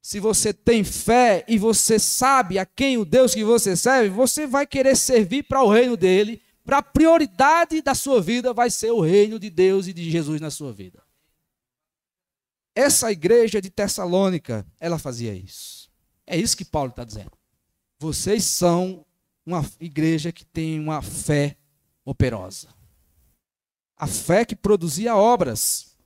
Se 0.00 0.20
você 0.20 0.54
tem 0.54 0.84
fé 0.84 1.44
e 1.48 1.58
você 1.58 1.98
sabe 1.98 2.56
a 2.56 2.64
quem 2.64 2.96
o 2.96 3.04
Deus 3.04 3.34
que 3.34 3.42
você 3.42 3.76
serve, 3.76 4.10
você 4.10 4.46
vai 4.46 4.64
querer 4.64 4.96
servir 4.96 5.42
para 5.42 5.60
o 5.60 5.68
reino 5.68 5.96
dele, 5.96 6.40
para 6.64 6.78
a 6.78 6.82
prioridade 6.82 7.82
da 7.82 7.96
sua 7.96 8.22
vida 8.22 8.54
vai 8.54 8.70
ser 8.70 8.92
o 8.92 9.00
reino 9.00 9.40
de 9.40 9.50
Deus 9.50 9.88
e 9.88 9.92
de 9.92 10.08
Jesus 10.08 10.40
na 10.40 10.52
sua 10.52 10.72
vida. 10.72 11.02
Essa 12.72 13.10
igreja 13.10 13.60
de 13.60 13.70
Tessalônica, 13.70 14.64
ela 14.78 15.00
fazia 15.00 15.34
isso. 15.34 15.90
É 16.24 16.36
isso 16.36 16.56
que 16.56 16.64
Paulo 16.64 16.90
está 16.90 17.02
dizendo. 17.02 17.32
Vocês 17.98 18.44
são 18.44 19.04
uma 19.44 19.68
igreja 19.80 20.30
que 20.30 20.44
tem 20.44 20.78
uma 20.78 21.02
fé 21.02 21.56
operosa 22.04 22.77
a 23.98 24.06
fé 24.06 24.44
que 24.44 24.54
produzia 24.54 25.16
obras. 25.16 25.96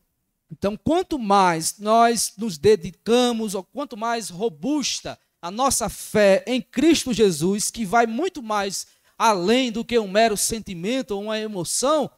Então, 0.50 0.76
quanto 0.76 1.18
mais 1.18 1.78
nós 1.78 2.32
nos 2.36 2.58
dedicamos, 2.58 3.54
ou 3.54 3.62
quanto 3.64 3.96
mais 3.96 4.30
robusta 4.30 5.18
a 5.40 5.50
nossa 5.50 5.88
fé 5.88 6.44
em 6.46 6.60
Cristo 6.60 7.12
Jesus, 7.12 7.70
que 7.70 7.84
vai 7.84 8.06
muito 8.06 8.42
mais 8.42 8.86
além 9.18 9.70
do 9.70 9.84
que 9.84 9.98
um 9.98 10.08
mero 10.08 10.36
sentimento 10.36 11.12
ou 11.12 11.22
uma 11.22 11.38
emoção, 11.38 12.10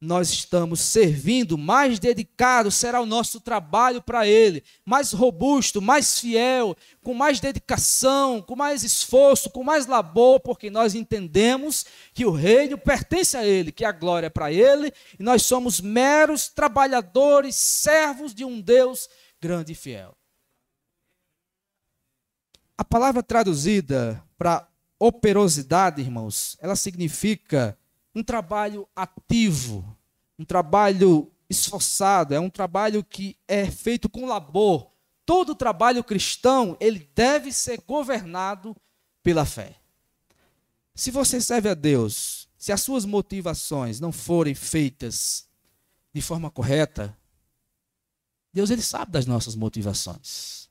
nós 0.00 0.30
estamos 0.30 0.80
servindo, 0.80 1.58
mais 1.58 1.98
dedicado 1.98 2.70
será 2.70 3.00
o 3.00 3.06
nosso 3.06 3.40
trabalho 3.40 4.00
para 4.00 4.26
Ele, 4.28 4.62
mais 4.84 5.12
robusto, 5.12 5.82
mais 5.82 6.20
fiel, 6.20 6.76
com 7.02 7.12
mais 7.12 7.40
dedicação, 7.40 8.40
com 8.40 8.54
mais 8.54 8.84
esforço, 8.84 9.50
com 9.50 9.64
mais 9.64 9.86
labor, 9.86 10.38
porque 10.38 10.70
nós 10.70 10.94
entendemos 10.94 11.84
que 12.14 12.24
o 12.24 12.30
reino 12.30 12.78
pertence 12.78 13.36
a 13.36 13.44
Ele, 13.44 13.72
que 13.72 13.84
a 13.84 13.90
glória 13.90 14.28
é 14.28 14.30
para 14.30 14.52
Ele, 14.52 14.92
e 15.18 15.22
nós 15.22 15.42
somos 15.42 15.80
meros 15.80 16.48
trabalhadores, 16.48 17.56
servos 17.56 18.32
de 18.32 18.44
um 18.44 18.60
Deus 18.60 19.08
grande 19.40 19.72
e 19.72 19.74
fiel. 19.76 20.16
A 22.76 22.84
palavra 22.84 23.24
traduzida 23.24 24.22
para 24.36 24.68
operosidade, 25.00 26.00
irmãos, 26.00 26.56
ela 26.60 26.76
significa 26.76 27.76
um 28.18 28.22
trabalho 28.22 28.88
ativo, 28.96 29.96
um 30.36 30.44
trabalho 30.44 31.30
esforçado, 31.48 32.34
é 32.34 32.40
um 32.40 32.50
trabalho 32.50 33.04
que 33.04 33.36
é 33.46 33.70
feito 33.70 34.08
com 34.08 34.26
labor. 34.26 34.90
Todo 35.24 35.54
trabalho 35.54 36.02
cristão, 36.02 36.76
ele 36.80 37.08
deve 37.14 37.52
ser 37.52 37.80
governado 37.86 38.76
pela 39.22 39.44
fé. 39.44 39.76
Se 40.96 41.12
você 41.12 41.40
serve 41.40 41.68
a 41.68 41.74
Deus, 41.74 42.48
se 42.58 42.72
as 42.72 42.80
suas 42.80 43.04
motivações 43.04 44.00
não 44.00 44.10
forem 44.10 44.54
feitas 44.54 45.46
de 46.12 46.20
forma 46.20 46.50
correta, 46.50 47.16
Deus 48.52 48.68
ele 48.70 48.82
sabe 48.82 49.12
das 49.12 49.26
nossas 49.26 49.54
motivações. 49.54 50.67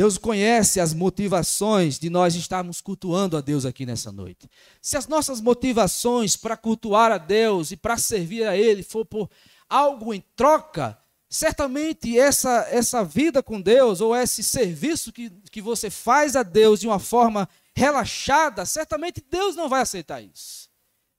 Deus 0.00 0.16
conhece 0.16 0.80
as 0.80 0.94
motivações 0.94 1.98
de 1.98 2.08
nós 2.08 2.34
estarmos 2.34 2.80
cultuando 2.80 3.36
a 3.36 3.42
Deus 3.42 3.66
aqui 3.66 3.84
nessa 3.84 4.10
noite. 4.10 4.48
Se 4.80 4.96
as 4.96 5.06
nossas 5.06 5.42
motivações 5.42 6.38
para 6.38 6.56
cultuar 6.56 7.12
a 7.12 7.18
Deus 7.18 7.70
e 7.70 7.76
para 7.76 7.98
servir 7.98 8.46
a 8.46 8.56
Ele 8.56 8.82
for 8.82 9.04
por 9.04 9.28
algo 9.68 10.14
em 10.14 10.24
troca, 10.34 10.98
certamente 11.28 12.18
essa, 12.18 12.66
essa 12.70 13.04
vida 13.04 13.42
com 13.42 13.60
Deus 13.60 14.00
ou 14.00 14.16
esse 14.16 14.42
serviço 14.42 15.12
que, 15.12 15.28
que 15.52 15.60
você 15.60 15.90
faz 15.90 16.34
a 16.34 16.42
Deus 16.42 16.80
de 16.80 16.86
uma 16.86 16.98
forma 16.98 17.46
relaxada, 17.76 18.64
certamente 18.64 19.22
Deus 19.30 19.54
não 19.54 19.68
vai 19.68 19.82
aceitar 19.82 20.22
isso. 20.22 20.69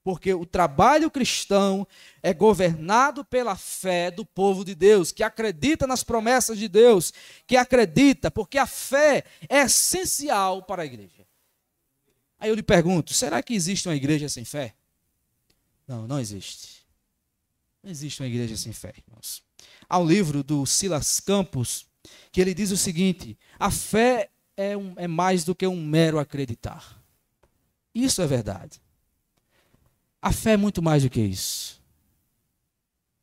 Porque 0.04 0.34
o 0.34 0.46
trabalho 0.46 1.12
cristão 1.12 1.88
é 2.24 2.34
governado 2.34 3.24
pela 3.24 3.56
fé 3.56 4.10
do 4.10 4.26
povo 4.26 4.66
de 4.66 4.74
Deus, 4.74 5.12
que 5.12 5.24
acredita 5.24 5.86
nas 5.86 6.04
promessas 6.04 6.58
de 6.58 6.68
Deus, 6.68 7.14
que 7.46 7.56
acredita, 7.56 8.32
porque 8.32 8.58
a 8.58 8.66
fé 8.66 9.24
é 9.48 9.62
essencial 9.62 10.64
para 10.64 10.82
a 10.82 10.86
igreja. 10.86 11.28
Aí 12.40 12.50
eu 12.50 12.56
lhe 12.56 12.64
pergunto: 12.64 13.14
será 13.14 13.44
que 13.44 13.54
existe 13.54 13.88
uma 13.88 13.96
igreja 13.96 14.28
sem 14.28 14.44
fé? 14.44 14.74
Não, 15.88 16.08
não 16.08 16.20
existe. 16.20 16.84
Não 17.84 17.92
existe 17.92 18.22
uma 18.22 18.28
igreja 18.28 18.58
sem 18.58 18.74
fé, 18.74 18.94
irmãos. 18.98 19.44
Há 19.88 20.00
um 20.00 20.06
livro 20.06 20.44
do 20.44 20.66
Silas 20.66 21.20
Campos 21.20 21.86
que 22.32 22.42
ele 22.42 22.54
diz 22.54 22.72
o 22.72 22.78
seguinte: 22.78 23.38
a 23.60 23.70
fé 23.70 24.32
é, 24.58 24.76
um, 24.76 24.94
é 24.98 25.08
mais 25.08 25.44
do 25.44 25.54
que 25.54 25.68
um 25.68 25.84
mero 25.84 26.18
acreditar. 26.18 27.00
Isso 27.94 28.22
é 28.22 28.28
verdade. 28.28 28.82
A 30.22 30.32
fé 30.32 30.52
é 30.52 30.58
muito 30.58 30.82
mais 30.82 31.04
do 31.04 31.10
que 31.10 31.20
isso. 31.20 31.82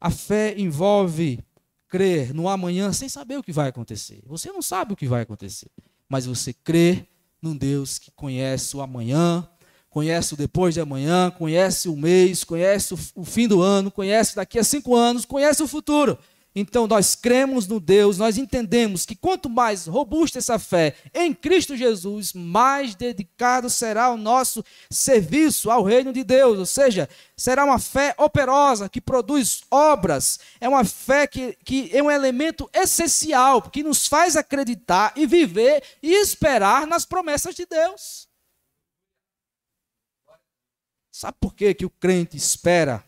A 0.00 0.10
fé 0.10 0.54
envolve 0.58 1.40
crer 1.88 2.34
no 2.34 2.48
amanhã 2.48 2.92
sem 2.92 3.08
saber 3.08 3.38
o 3.38 3.42
que 3.42 3.52
vai 3.52 3.68
acontecer. 3.68 4.22
Você 4.26 4.50
não 4.50 4.60
sabe 4.60 4.92
o 4.92 4.96
que 4.96 5.06
vai 5.06 5.22
acontecer, 5.22 5.70
mas 6.08 6.26
você 6.26 6.52
crê 6.52 7.06
num 7.40 7.56
Deus 7.56 7.98
que 7.98 8.10
conhece 8.10 8.76
o 8.76 8.80
amanhã, 8.80 9.48
conhece 9.88 10.34
o 10.34 10.36
depois 10.36 10.74
de 10.74 10.80
amanhã, 10.80 11.30
conhece 11.30 11.88
o 11.88 11.96
mês, 11.96 12.44
conhece 12.44 12.94
o, 13.14 13.24
fim 13.24 13.48
do 13.48 13.62
ano, 13.62 13.90
conhece 13.90 14.36
daqui 14.36 14.58
a 14.58 14.64
cinco 14.64 14.94
anos, 14.94 15.24
conhece 15.24 15.62
o 15.62 15.68
futuro. 15.68 16.18
Então 16.54 16.86
nós 16.86 17.14
cremos 17.14 17.68
no 17.68 17.78
Deus, 17.78 18.18
nós 18.18 18.38
entendemos 18.38 19.04
que 19.04 19.14
quanto 19.14 19.48
mais 19.48 19.86
robusta 19.86 20.38
essa 20.38 20.58
fé 20.58 20.94
em 21.14 21.32
Cristo 21.32 21.76
Jesus, 21.76 22.32
mais 22.32 22.94
dedicado 22.94 23.68
será 23.68 24.10
o 24.10 24.16
nosso 24.16 24.64
serviço 24.90 25.70
ao 25.70 25.84
reino 25.84 26.12
de 26.12 26.24
Deus. 26.24 26.58
Ou 26.58 26.66
seja, 26.66 27.08
será 27.36 27.64
uma 27.64 27.78
fé 27.78 28.14
operosa, 28.18 28.88
que 28.88 29.00
produz 29.00 29.62
obras. 29.70 30.40
É 30.60 30.68
uma 30.68 30.84
fé 30.84 31.26
que, 31.26 31.56
que 31.64 31.96
é 31.96 32.02
um 32.02 32.10
elemento 32.10 32.68
essencial, 32.72 33.62
que 33.62 33.82
nos 33.82 34.08
faz 34.08 34.34
acreditar 34.34 35.12
e 35.14 35.26
viver 35.26 35.82
e 36.02 36.12
esperar 36.14 36.86
nas 36.86 37.04
promessas 37.04 37.54
de 37.54 37.66
Deus. 37.66 38.26
Sabe 41.12 41.36
por 41.40 41.54
que, 41.54 41.74
que 41.74 41.84
o 41.84 41.90
crente 41.90 42.36
espera 42.36 43.04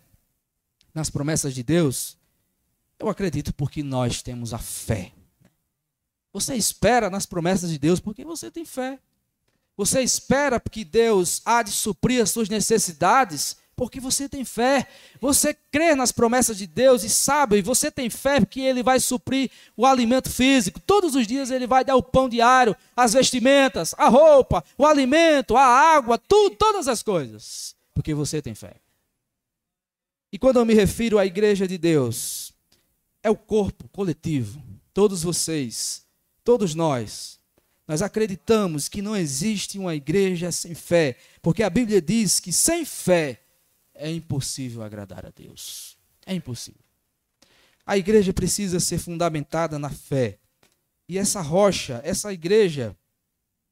nas 0.92 1.08
promessas 1.08 1.54
de 1.54 1.62
Deus? 1.62 2.19
Eu 3.00 3.08
acredito 3.08 3.54
porque 3.54 3.82
nós 3.82 4.20
temos 4.20 4.52
a 4.52 4.58
fé. 4.58 5.12
Você 6.34 6.54
espera 6.54 7.08
nas 7.08 7.24
promessas 7.24 7.70
de 7.70 7.78
Deus 7.78 7.98
porque 7.98 8.24
você 8.24 8.50
tem 8.50 8.64
fé. 8.64 8.98
Você 9.74 10.02
espera 10.02 10.60
que 10.60 10.84
Deus 10.84 11.40
há 11.46 11.62
de 11.62 11.72
suprir 11.72 12.22
as 12.22 12.30
suas 12.30 12.50
necessidades 12.50 13.56
Porque 13.80 13.98
você 13.98 14.28
tem 14.28 14.44
fé, 14.44 14.86
você 15.18 15.54
crê 15.54 15.94
nas 15.94 16.12
promessas 16.12 16.58
de 16.58 16.66
Deus 16.66 17.02
e 17.02 17.08
sabe, 17.08 17.56
e 17.56 17.62
você 17.62 17.90
tem 17.90 18.10
fé 18.10 18.44
que 18.44 18.60
Ele 18.60 18.82
vai 18.82 19.00
suprir 19.00 19.50
o 19.74 19.86
alimento 19.86 20.28
físico. 20.28 20.78
Todos 20.78 21.14
os 21.14 21.26
dias 21.26 21.50
Ele 21.50 21.66
vai 21.66 21.82
dar 21.82 21.96
o 21.96 22.02
pão 22.02 22.28
diário, 22.28 22.76
as 22.94 23.14
vestimentas, 23.14 23.94
a 23.96 24.10
roupa, 24.10 24.62
o 24.76 24.84
alimento, 24.84 25.56
a 25.56 25.64
água, 25.64 26.18
tudo, 26.18 26.56
todas 26.56 26.88
as 26.88 27.02
coisas. 27.02 27.74
Porque 27.94 28.12
você 28.12 28.42
tem 28.42 28.54
fé. 28.54 28.74
E 30.30 30.38
quando 30.38 30.58
eu 30.58 30.66
me 30.66 30.74
refiro 30.74 31.18
à 31.18 31.24
igreja 31.24 31.66
de 31.66 31.78
Deus, 31.78 32.49
é 33.22 33.30
o 33.30 33.36
corpo 33.36 33.88
coletivo, 33.88 34.62
todos 34.92 35.22
vocês, 35.22 36.04
todos 36.44 36.74
nós 36.74 37.40
nós 37.90 38.02
acreditamos 38.02 38.88
que 38.88 39.02
não 39.02 39.16
existe 39.16 39.76
uma 39.76 39.96
igreja 39.96 40.52
sem 40.52 40.76
fé, 40.76 41.16
porque 41.42 41.60
a 41.60 41.68
Bíblia 41.68 42.00
diz 42.00 42.38
que 42.38 42.52
sem 42.52 42.84
fé 42.84 43.40
é 43.92 44.08
impossível 44.08 44.84
agradar 44.84 45.26
a 45.26 45.30
Deus. 45.30 45.98
É 46.24 46.32
impossível. 46.32 46.80
A 47.84 47.98
igreja 47.98 48.32
precisa 48.32 48.78
ser 48.78 48.98
fundamentada 48.98 49.76
na 49.76 49.90
fé. 49.90 50.38
E 51.08 51.18
essa 51.18 51.40
rocha, 51.40 52.00
essa 52.04 52.32
igreja 52.32 52.96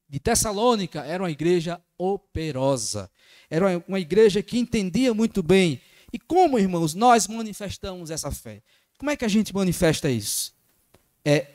de 0.08 0.18
Tessalônica 0.18 1.00
era 1.04 1.22
uma 1.22 1.30
igreja 1.30 1.80
operosa. 1.96 3.08
Era 3.48 3.80
uma 3.86 4.00
igreja 4.00 4.42
que 4.42 4.58
entendia 4.58 5.14
muito 5.14 5.44
bem. 5.44 5.80
E 6.12 6.18
como, 6.18 6.58
irmãos, 6.58 6.92
nós 6.92 7.28
manifestamos 7.28 8.10
essa 8.10 8.32
fé? 8.32 8.64
Como 8.98 9.10
é 9.10 9.16
que 9.16 9.24
a 9.24 9.28
gente 9.28 9.54
manifesta 9.54 10.10
isso? 10.10 10.52
É 11.24 11.54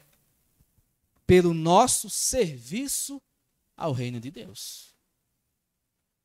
pelo 1.28 1.54
nosso 1.54 2.10
serviço 2.10 3.22
ao 3.76 3.92
reino 3.92 4.20
de 4.20 4.32
Deus. 4.32 4.96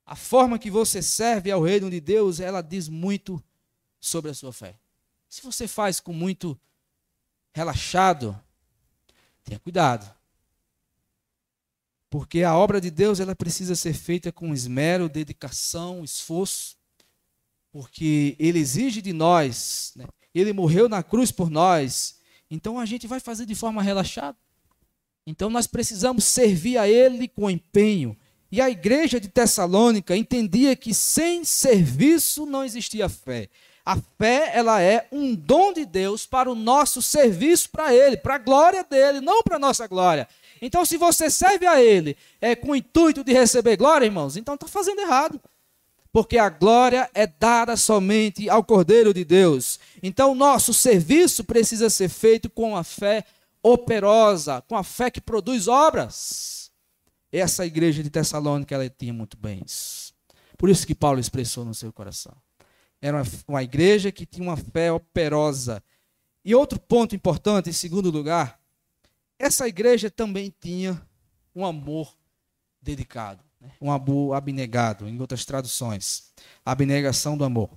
A 0.07 0.17
forma 0.17 0.59
que 0.59 0.71
você 0.71 1.03
serve 1.03 1.51
ao 1.51 1.63
reino 1.63 1.91
de 1.91 2.01
Deus, 2.01 2.41
ela 2.41 2.63
diz 2.63 2.89
muito 2.89 3.43
sobre 4.01 4.31
a 4.31 4.35
sua 4.35 4.53
fé. 4.53 4.79
Se 5.29 5.43
você 5.43 5.69
faz 5.69 6.01
com 6.01 6.13
muito 6.13 6.59
relaxado, 7.53 8.41
tenha 9.45 9.59
cuidado. 9.59 10.11
Porque 12.09 12.43
a 12.43 12.57
obra 12.57 12.81
de 12.81 12.91
Deus, 12.91 13.21
ela 13.21 13.37
precisa 13.37 13.75
ser 13.75 13.93
feita 13.93 14.33
com 14.33 14.55
esmero, 14.55 15.09
dedicação, 15.09 16.03
esforço. 16.03 16.77
Porque 17.71 18.35
ele 18.39 18.59
exige 18.59 19.03
de 19.03 19.13
nós, 19.13 19.93
né? 19.95 20.07
Ele 20.35 20.53
morreu 20.53 20.89
na 20.89 21.03
cruz 21.03 21.31
por 21.31 21.51
nós. 21.51 22.19
Então 22.51 22.79
a 22.79 22.87
gente 22.87 23.07
vai 23.07 23.21
fazer 23.21 23.47
de 23.47 23.55
forma 23.55 23.83
relaxada. 23.83 24.37
Então 25.27 25.51
nós 25.51 25.67
precisamos 25.67 26.25
servir 26.25 26.79
a 26.79 26.89
Ele 26.89 27.29
com 27.29 27.51
empenho. 27.51 28.17
E 28.51 28.63
a 28.63 28.71
igreja 28.71 29.21
de 29.21 29.29
Tessalônica 29.29 30.17
entendia 30.17 30.75
que 30.75 30.95
sem 30.95 31.45
serviço 31.45 32.47
não 32.47 32.65
existia 32.65 33.09
fé. 33.09 33.51
A 33.85 33.97
fé, 34.19 34.53
ela 34.55 34.81
é 34.83 35.07
um 35.13 35.35
dom 35.35 35.73
de 35.73 35.85
Deus 35.85 36.27
para 36.27 36.51
o 36.51 36.55
nosso 36.55 37.03
serviço 37.03 37.71
para 37.71 37.95
Ele, 37.95 38.17
para 38.17 38.37
a 38.37 38.39
glória 38.39 38.83
dele, 38.85 39.21
não 39.21 39.43
para 39.43 39.57
a 39.57 39.59
nossa 39.59 39.87
glória. 39.87 40.27
Então, 40.61 40.85
se 40.85 40.97
você 40.97 41.31
serve 41.31 41.67
a 41.67 41.81
Ele 41.81 42.17
é, 42.41 42.57
com 42.57 42.73
o 42.73 42.77
intuito 42.77 43.23
de 43.23 43.33
receber 43.33 43.77
glória, 43.77 44.07
irmãos, 44.07 44.37
então 44.37 44.55
está 44.55 44.67
fazendo 44.67 45.01
errado. 45.01 45.41
Porque 46.13 46.39
a 46.39 46.49
glória 46.49 47.11
é 47.15 47.27
dada 47.27 47.77
somente 47.77 48.49
ao 48.49 48.65
Cordeiro 48.65 49.13
de 49.13 49.25
Deus. 49.25 49.79
Então, 50.03 50.35
nosso 50.35 50.73
serviço 50.73 51.45
precisa 51.45 51.91
ser 51.91 52.09
feito 52.09 52.49
com 52.49 52.77
a 52.77 52.83
fé 52.83 53.25
operosa, 53.63 54.63
com 54.63 54.77
a 54.77 54.83
fé 54.83 55.11
que 55.11 55.21
produz 55.21 55.69
obras. 55.69 56.71
Essa 57.31 57.67
igreja 57.67 58.03
de 58.03 58.09
Tessalônica, 58.09 58.75
ela 58.75 58.89
tinha 58.89 59.13
muito 59.13 59.37
isso. 59.65 60.15
Por 60.57 60.71
isso 60.71 60.87
que 60.87 60.95
Paulo 60.95 61.21
expressou 61.21 61.65
no 61.65 61.75
seu 61.75 61.93
coração. 61.93 62.35
Era 63.01 63.19
uma, 63.19 63.27
uma 63.47 63.63
igreja 63.63 64.11
que 64.11 64.27
tinha 64.27 64.49
uma 64.49 64.57
fé 64.57 64.91
operosa. 64.91 65.83
E 66.45 66.55
outro 66.55 66.81
ponto 66.81 67.15
importante, 67.15 67.69
em 67.69 67.73
segundo 67.73 68.11
lugar, 68.11 68.59
essa 69.39 69.69
igreja 69.69 70.11
também 70.11 70.53
tinha 70.61 71.01
um 71.55 71.65
amor 71.65 72.13
dedicado? 72.81 73.48
Um 73.81 73.91
amor 73.91 74.35
abnegado, 74.35 75.09
em 75.09 75.21
outras 75.21 75.45
traduções, 75.45 76.31
abnegação 76.65 77.37
do 77.37 77.45
amor. 77.45 77.71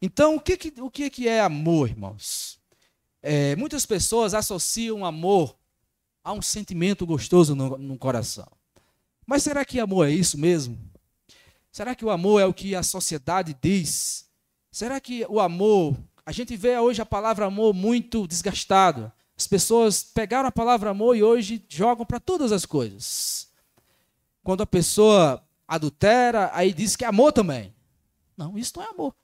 Então, 0.00 0.36
o 0.36 0.40
que, 0.40 0.56
que, 0.56 0.80
o 0.80 0.90
que 0.90 1.28
é 1.28 1.40
amor, 1.40 1.88
irmãos? 1.88 2.58
É, 3.22 3.54
muitas 3.54 3.86
pessoas 3.86 4.34
associam 4.34 5.04
amor 5.04 5.56
a 6.24 6.32
um 6.32 6.42
sentimento 6.42 7.06
gostoso 7.06 7.54
no, 7.54 7.78
no 7.78 7.96
coração. 7.96 8.48
Mas 9.26 9.42
será 9.42 9.64
que 9.64 9.78
amor 9.78 10.08
é 10.08 10.10
isso 10.10 10.36
mesmo? 10.36 10.78
Será 11.70 11.94
que 11.94 12.04
o 12.04 12.10
amor 12.10 12.40
é 12.40 12.46
o 12.46 12.52
que 12.52 12.74
a 12.74 12.82
sociedade 12.82 13.56
diz? 13.60 14.26
Será 14.70 15.00
que 15.00 15.24
o 15.28 15.40
amor. 15.40 15.96
A 16.24 16.32
gente 16.32 16.56
vê 16.56 16.78
hoje 16.78 17.00
a 17.00 17.06
palavra 17.06 17.46
amor 17.46 17.74
muito 17.74 18.26
desgastado. 18.26 19.10
As 19.36 19.46
pessoas 19.46 20.02
pegaram 20.04 20.48
a 20.48 20.52
palavra 20.52 20.90
amor 20.90 21.16
e 21.16 21.22
hoje 21.22 21.64
jogam 21.68 22.04
para 22.04 22.20
todas 22.20 22.52
as 22.52 22.66
coisas. 22.66 23.48
Quando 24.42 24.62
a 24.62 24.66
pessoa 24.66 25.42
adultera, 25.66 26.50
aí 26.52 26.72
diz 26.72 26.96
que 26.96 27.04
é 27.04 27.08
amor 27.08 27.32
também. 27.32 27.74
Não, 28.36 28.58
isso 28.58 28.72
não 28.76 28.84
é 28.84 28.88
amor. 28.88 29.14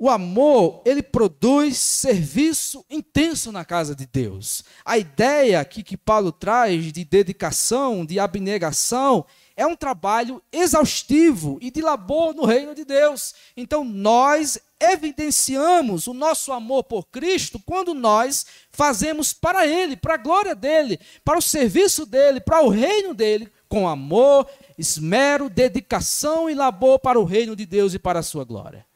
O 0.00 0.08
amor, 0.08 0.80
ele 0.84 1.02
produz 1.02 1.76
serviço 1.76 2.84
intenso 2.88 3.50
na 3.50 3.64
casa 3.64 3.96
de 3.96 4.06
Deus. 4.06 4.62
A 4.84 4.96
ideia 4.96 5.58
aqui 5.58 5.82
que 5.82 5.96
Paulo 5.96 6.30
traz 6.30 6.92
de 6.92 7.04
dedicação, 7.04 8.06
de 8.06 8.20
abnegação, 8.20 9.26
é 9.56 9.66
um 9.66 9.74
trabalho 9.74 10.40
exaustivo 10.52 11.58
e 11.60 11.68
de 11.68 11.82
labor 11.82 12.32
no 12.32 12.44
reino 12.44 12.76
de 12.76 12.84
Deus. 12.84 13.34
Então, 13.56 13.84
nós 13.84 14.56
evidenciamos 14.78 16.06
o 16.06 16.14
nosso 16.14 16.52
amor 16.52 16.84
por 16.84 17.08
Cristo 17.08 17.60
quando 17.66 17.92
nós 17.92 18.46
fazemos 18.70 19.32
para 19.32 19.66
Ele, 19.66 19.96
para 19.96 20.14
a 20.14 20.18
glória 20.18 20.54
dele, 20.54 21.00
para 21.24 21.38
o 21.38 21.42
serviço 21.42 22.06
dele, 22.06 22.40
para 22.40 22.62
o 22.62 22.68
reino 22.68 23.12
dele, 23.12 23.50
com 23.68 23.88
amor, 23.88 24.48
esmero, 24.76 25.50
dedicação 25.50 26.48
e 26.48 26.54
labor 26.54 26.98
para 26.98 27.20
o 27.20 27.24
reino 27.24 27.54
de 27.54 27.66
Deus 27.66 27.94
e 27.94 27.98
para 27.98 28.20
a 28.20 28.22
sua 28.22 28.44
glória. 28.44 28.86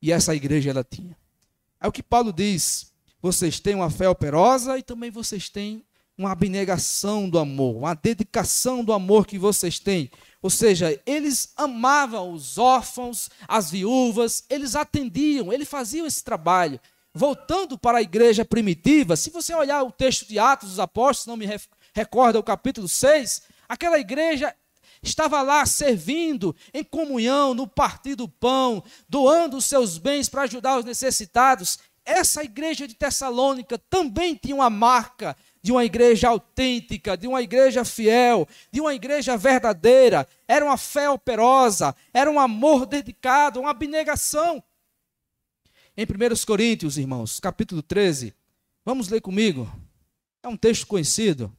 E 0.00 0.12
essa 0.12 0.34
igreja 0.34 0.70
ela 0.70 0.84
tinha. 0.84 1.16
É 1.80 1.88
o 1.88 1.92
que 1.92 2.02
Paulo 2.02 2.32
diz: 2.32 2.92
vocês 3.20 3.58
têm 3.58 3.74
uma 3.74 3.90
fé 3.90 4.08
operosa 4.08 4.78
e 4.78 4.82
também 4.82 5.10
vocês 5.10 5.48
têm 5.48 5.84
uma 6.16 6.32
abnegação 6.32 7.28
do 7.28 7.38
amor, 7.38 7.76
uma 7.76 7.94
dedicação 7.94 8.84
do 8.84 8.92
amor 8.92 9.26
que 9.26 9.38
vocês 9.38 9.78
têm. 9.78 10.10
Ou 10.40 10.50
seja, 10.50 11.00
eles 11.06 11.52
amavam 11.56 12.32
os 12.32 12.58
órfãos, 12.58 13.28
as 13.48 13.70
viúvas, 13.70 14.44
eles 14.48 14.76
atendiam, 14.76 15.52
eles 15.52 15.68
faziam 15.68 16.06
esse 16.06 16.22
trabalho. 16.22 16.78
Voltando 17.12 17.78
para 17.78 17.98
a 17.98 18.02
igreja 18.02 18.44
primitiva, 18.44 19.16
se 19.16 19.30
você 19.30 19.54
olhar 19.54 19.82
o 19.82 19.90
texto 19.90 20.26
de 20.26 20.38
Atos 20.38 20.70
dos 20.70 20.80
Apóstolos, 20.80 21.26
não 21.26 21.36
me 21.36 21.48
recorda 21.94 22.38
o 22.38 22.42
capítulo 22.42 22.88
6, 22.88 23.42
aquela 23.74 23.98
igreja 23.98 24.54
estava 25.02 25.42
lá 25.42 25.66
servindo 25.66 26.56
em 26.72 26.82
comunhão, 26.82 27.54
no 27.54 27.66
partir 27.66 28.14
do 28.14 28.28
pão, 28.28 28.82
doando 29.08 29.56
os 29.56 29.66
seus 29.66 29.98
bens 29.98 30.28
para 30.28 30.42
ajudar 30.42 30.78
os 30.78 30.84
necessitados. 30.84 31.78
Essa 32.04 32.42
igreja 32.42 32.86
de 32.86 32.94
Tessalônica 32.94 33.78
também 33.78 34.34
tinha 34.34 34.54
uma 34.54 34.70
marca 34.70 35.36
de 35.62 35.72
uma 35.72 35.84
igreja 35.84 36.28
autêntica, 36.28 37.16
de 37.16 37.26
uma 37.26 37.40
igreja 37.40 37.84
fiel, 37.84 38.46
de 38.70 38.80
uma 38.80 38.94
igreja 38.94 39.36
verdadeira. 39.36 40.28
Era 40.46 40.64
uma 40.64 40.76
fé 40.76 41.08
operosa, 41.08 41.94
era 42.12 42.30
um 42.30 42.38
amor 42.38 42.86
dedicado, 42.86 43.60
uma 43.60 43.70
abnegação. 43.70 44.62
Em 45.96 46.04
1 46.04 46.44
Coríntios, 46.46 46.98
irmãos, 46.98 47.40
capítulo 47.40 47.82
13, 47.82 48.34
vamos 48.84 49.08
ler 49.08 49.20
comigo. 49.20 49.70
É 50.42 50.48
um 50.48 50.56
texto 50.56 50.86
conhecido. 50.86 51.50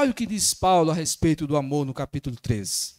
Olha 0.00 0.12
o 0.12 0.14
que 0.14 0.24
diz 0.24 0.54
Paulo 0.54 0.90
a 0.90 0.94
respeito 0.94 1.46
do 1.46 1.58
amor 1.58 1.84
no 1.84 1.92
capítulo 1.92 2.34
13. 2.34 2.94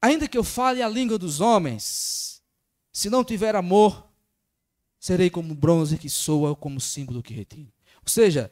Ainda 0.00 0.26
que 0.26 0.38
eu 0.38 0.42
fale 0.42 0.80
a 0.80 0.88
língua 0.88 1.18
dos 1.18 1.38
homens, 1.42 2.42
se 2.90 3.10
não 3.10 3.22
tiver 3.22 3.54
amor, 3.54 4.08
serei 4.98 5.28
como 5.28 5.54
bronze 5.54 5.98
que 5.98 6.08
soa, 6.08 6.48
ou 6.48 6.56
como 6.56 6.80
símbolo 6.80 7.22
que 7.22 7.34
retine. 7.34 7.74
Ou 7.96 8.08
seja, 8.08 8.50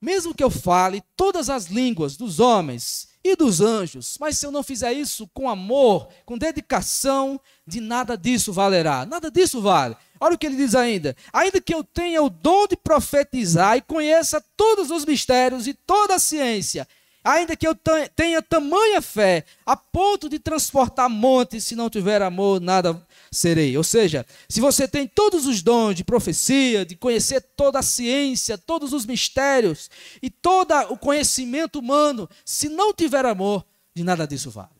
mesmo 0.00 0.34
que 0.34 0.42
eu 0.42 0.50
fale 0.50 1.00
todas 1.16 1.48
as 1.48 1.66
línguas 1.66 2.16
dos 2.16 2.40
homens 2.40 3.06
e 3.32 3.36
dos 3.36 3.60
anjos, 3.60 4.16
mas 4.20 4.38
se 4.38 4.46
eu 4.46 4.50
não 4.50 4.62
fizer 4.62 4.92
isso 4.92 5.28
com 5.34 5.48
amor, 5.48 6.08
com 6.24 6.38
dedicação, 6.38 7.40
de 7.66 7.80
nada 7.80 8.16
disso 8.16 8.52
valerá. 8.52 9.04
Nada 9.04 9.30
disso 9.30 9.60
vale. 9.60 9.96
Olha 10.20 10.34
o 10.34 10.38
que 10.38 10.46
ele 10.46 10.56
diz 10.56 10.74
ainda: 10.74 11.16
ainda 11.32 11.60
que 11.60 11.74
eu 11.74 11.84
tenha 11.84 12.22
o 12.22 12.30
dom 12.30 12.66
de 12.66 12.76
profetizar 12.76 13.76
e 13.76 13.82
conheça 13.82 14.42
todos 14.56 14.90
os 14.90 15.04
mistérios 15.04 15.66
e 15.66 15.74
toda 15.74 16.14
a 16.14 16.18
ciência, 16.18 16.86
ainda 17.22 17.56
que 17.56 17.66
eu 17.66 17.74
tenha 18.14 18.40
tamanha 18.40 19.02
fé, 19.02 19.44
a 19.64 19.76
ponto 19.76 20.28
de 20.28 20.38
transportar 20.38 21.08
montes, 21.08 21.64
se 21.64 21.76
não 21.76 21.90
tiver 21.90 22.22
amor, 22.22 22.60
nada 22.60 23.05
serei. 23.30 23.76
Ou 23.76 23.84
seja, 23.84 24.24
se 24.48 24.60
você 24.60 24.86
tem 24.86 25.06
todos 25.06 25.46
os 25.46 25.62
dons 25.62 25.94
de 25.94 26.04
profecia, 26.04 26.84
de 26.84 26.96
conhecer 26.96 27.40
toda 27.56 27.78
a 27.78 27.82
ciência, 27.82 28.58
todos 28.58 28.92
os 28.92 29.06
mistérios 29.06 29.90
e 30.22 30.30
todo 30.30 30.74
o 30.90 30.96
conhecimento 30.98 31.78
humano, 31.78 32.28
se 32.44 32.68
não 32.68 32.92
tiver 32.92 33.24
amor, 33.24 33.64
de 33.94 34.04
nada 34.04 34.26
disso 34.26 34.50
vale. 34.50 34.70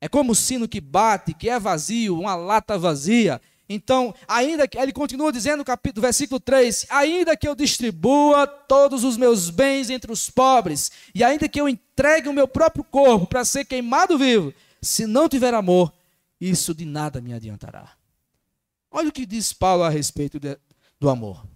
É 0.00 0.08
como 0.08 0.32
o 0.32 0.34
sino 0.34 0.66
que 0.66 0.80
bate, 0.80 1.32
que 1.32 1.48
é 1.48 1.60
vazio, 1.60 2.18
uma 2.18 2.34
lata 2.34 2.76
vazia. 2.76 3.40
Então, 3.68 4.14
ainda 4.26 4.66
que 4.66 4.76
ele 4.76 4.92
continua 4.92 5.32
dizendo 5.32 5.58
no 5.58 5.64
capítulo, 5.64 6.02
versículo 6.02 6.40
3: 6.40 6.86
ainda 6.90 7.36
que 7.36 7.46
eu 7.46 7.54
distribua 7.54 8.46
todos 8.46 9.04
os 9.04 9.16
meus 9.16 9.48
bens 9.48 9.90
entre 9.90 10.10
os 10.10 10.28
pobres, 10.28 10.90
e 11.14 11.22
ainda 11.22 11.48
que 11.48 11.60
eu 11.60 11.68
entregue 11.68 12.28
o 12.28 12.32
meu 12.32 12.48
próprio 12.48 12.84
corpo 12.84 13.26
para 13.26 13.44
ser 13.44 13.64
queimado 13.64 14.18
vivo, 14.18 14.52
se 14.80 15.06
não 15.06 15.28
tiver 15.28 15.54
amor, 15.54 15.92
isso 16.50 16.74
de 16.74 16.84
nada 16.84 17.20
me 17.20 17.32
adiantará. 17.32 17.96
Olha 18.90 19.08
o 19.08 19.12
que 19.12 19.24
diz 19.24 19.52
Paulo 19.52 19.84
a 19.84 19.88
respeito 19.88 20.40
de, 20.40 20.58
do 20.98 21.08
amor. 21.08 21.46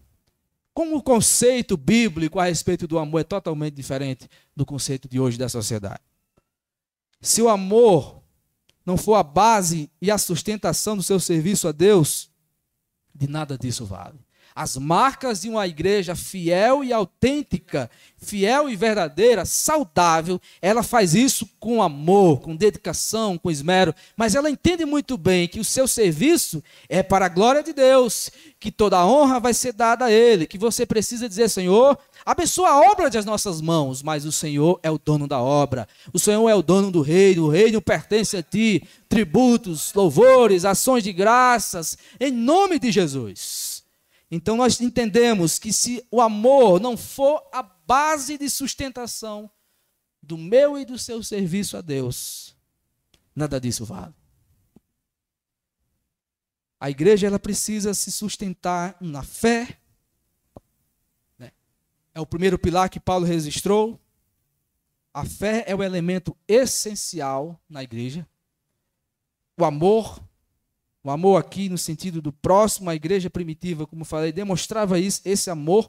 Como 0.72 0.96
o 0.96 1.02
conceito 1.02 1.76
bíblico 1.76 2.38
a 2.38 2.44
respeito 2.44 2.86
do 2.86 2.98
amor 2.98 3.20
é 3.20 3.24
totalmente 3.24 3.74
diferente 3.74 4.28
do 4.54 4.64
conceito 4.64 5.08
de 5.08 5.18
hoje 5.18 5.38
da 5.38 5.48
sociedade. 5.48 6.02
Se 7.20 7.42
o 7.42 7.48
amor 7.48 8.22
não 8.84 8.96
for 8.96 9.14
a 9.14 9.22
base 9.22 9.90
e 10.00 10.10
a 10.10 10.18
sustentação 10.18 10.96
do 10.96 11.02
seu 11.02 11.18
serviço 11.18 11.66
a 11.66 11.72
Deus, 11.72 12.30
de 13.14 13.26
nada 13.26 13.58
disso 13.58 13.84
vale. 13.84 14.25
As 14.56 14.74
marcas 14.78 15.42
de 15.42 15.50
uma 15.50 15.66
igreja 15.66 16.16
fiel 16.16 16.82
e 16.82 16.90
autêntica, 16.90 17.90
fiel 18.16 18.70
e 18.70 18.74
verdadeira, 18.74 19.44
saudável, 19.44 20.40
ela 20.62 20.82
faz 20.82 21.14
isso 21.14 21.46
com 21.60 21.82
amor, 21.82 22.40
com 22.40 22.56
dedicação, 22.56 23.36
com 23.36 23.50
esmero, 23.50 23.94
mas 24.16 24.34
ela 24.34 24.48
entende 24.48 24.86
muito 24.86 25.18
bem 25.18 25.46
que 25.46 25.60
o 25.60 25.64
seu 25.64 25.86
serviço 25.86 26.64
é 26.88 27.02
para 27.02 27.26
a 27.26 27.28
glória 27.28 27.62
de 27.62 27.74
Deus, 27.74 28.30
que 28.58 28.72
toda 28.72 28.96
a 28.96 29.06
honra 29.06 29.38
vai 29.38 29.52
ser 29.52 29.74
dada 29.74 30.06
a 30.06 30.10
Ele, 30.10 30.46
que 30.46 30.56
você 30.56 30.86
precisa 30.86 31.28
dizer, 31.28 31.50
Senhor, 31.50 31.98
abençoa 32.24 32.70
a 32.70 32.90
obra 32.90 33.10
das 33.10 33.26
nossas 33.26 33.60
mãos, 33.60 34.02
mas 34.02 34.24
o 34.24 34.32
Senhor 34.32 34.80
é 34.82 34.90
o 34.90 34.98
dono 34.98 35.28
da 35.28 35.38
obra, 35.38 35.86
o 36.14 36.18
Senhor 36.18 36.48
é 36.48 36.54
o 36.54 36.62
dono 36.62 36.90
do 36.90 37.02
reino, 37.02 37.44
o 37.44 37.50
reino 37.50 37.82
pertence 37.82 38.38
a 38.38 38.42
Ti, 38.42 38.82
tributos, 39.06 39.92
louvores, 39.92 40.64
ações 40.64 41.04
de 41.04 41.12
graças, 41.12 41.98
em 42.18 42.30
nome 42.30 42.78
de 42.78 42.90
Jesus. 42.90 43.65
Então 44.30 44.56
nós 44.56 44.80
entendemos 44.80 45.58
que 45.58 45.72
se 45.72 46.04
o 46.10 46.20
amor 46.20 46.80
não 46.80 46.96
for 46.96 47.48
a 47.52 47.62
base 47.62 48.36
de 48.36 48.50
sustentação 48.50 49.50
do 50.20 50.36
meu 50.36 50.76
e 50.76 50.84
do 50.84 50.98
seu 50.98 51.22
serviço 51.22 51.76
a 51.76 51.80
Deus, 51.80 52.56
nada 53.34 53.60
disso 53.60 53.84
vale. 53.84 54.14
A 56.78 56.90
igreja 56.90 57.26
ela 57.26 57.38
precisa 57.38 57.94
se 57.94 58.10
sustentar 58.10 58.96
na 59.00 59.22
fé. 59.22 59.78
Né? 61.38 61.52
É 62.12 62.20
o 62.20 62.26
primeiro 62.26 62.58
pilar 62.58 62.90
que 62.90 63.00
Paulo 63.00 63.24
registrou. 63.24 63.98
A 65.14 65.24
fé 65.24 65.64
é 65.66 65.74
o 65.74 65.82
elemento 65.82 66.36
essencial 66.46 67.58
na 67.68 67.82
igreja. 67.82 68.28
O 69.56 69.64
amor 69.64 70.22
o 71.06 71.10
amor 71.10 71.36
aqui 71.36 71.68
no 71.68 71.78
sentido 71.78 72.20
do 72.20 72.32
próximo, 72.32 72.90
a 72.90 72.94
igreja 72.94 73.30
primitiva, 73.30 73.86
como 73.86 74.04
falei, 74.04 74.32
demonstrava 74.32 74.98
isso, 74.98 75.20
esse 75.24 75.48
amor, 75.48 75.88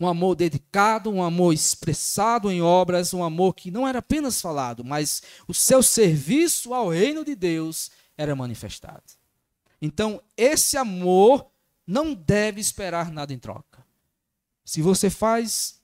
um 0.00 0.08
amor 0.08 0.34
dedicado, 0.34 1.10
um 1.10 1.22
amor 1.22 1.52
expressado 1.52 2.50
em 2.50 2.62
obras, 2.62 3.12
um 3.12 3.22
amor 3.22 3.54
que 3.54 3.70
não 3.70 3.86
era 3.86 3.98
apenas 3.98 4.40
falado, 4.40 4.82
mas 4.82 5.22
o 5.46 5.52
seu 5.52 5.82
serviço 5.82 6.72
ao 6.72 6.88
reino 6.88 7.22
de 7.22 7.34
Deus 7.34 7.90
era 8.16 8.34
manifestado. 8.34 9.02
Então, 9.82 10.22
esse 10.34 10.78
amor 10.78 11.50
não 11.86 12.14
deve 12.14 12.58
esperar 12.58 13.12
nada 13.12 13.34
em 13.34 13.38
troca. 13.38 13.84
Se 14.64 14.80
você 14.80 15.10
faz 15.10 15.78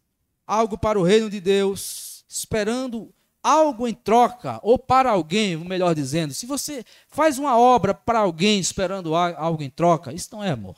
algo 0.47 0.79
para 0.79 0.99
o 0.99 1.03
reino 1.03 1.29
de 1.29 1.39
Deus, 1.39 2.25
esperando 2.27 3.13
algo 3.47 3.87
em 3.87 3.95
troca, 3.95 4.59
ou 4.61 4.77
para 4.77 5.13
alguém, 5.13 5.57
melhor 5.57 5.95
dizendo, 5.95 6.35
se 6.35 6.47
você 6.47 6.85
faz 7.07 7.39
uma 7.39 7.57
obra 7.57 7.95
para 7.95 8.19
alguém 8.19 8.59
esperando 8.59 9.15
algo 9.15 9.63
em 9.63 9.71
troca, 9.71 10.13
isso 10.13 10.31
não 10.33 10.43
é 10.43 10.51
amor. 10.51 10.77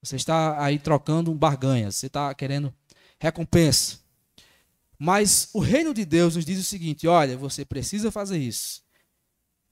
Você 0.00 0.14
está 0.14 0.62
aí 0.62 0.78
trocando 0.78 1.28
um 1.28 1.36
barganha, 1.36 1.90
você 1.90 2.06
está 2.06 2.32
querendo 2.36 2.72
recompensa. 3.18 3.98
Mas 4.96 5.48
o 5.52 5.58
reino 5.58 5.92
de 5.92 6.04
Deus 6.04 6.36
nos 6.36 6.44
diz 6.44 6.60
o 6.60 6.62
seguinte: 6.62 7.08
olha, 7.08 7.36
você 7.36 7.64
precisa 7.64 8.12
fazer 8.12 8.38
isso. 8.38 8.84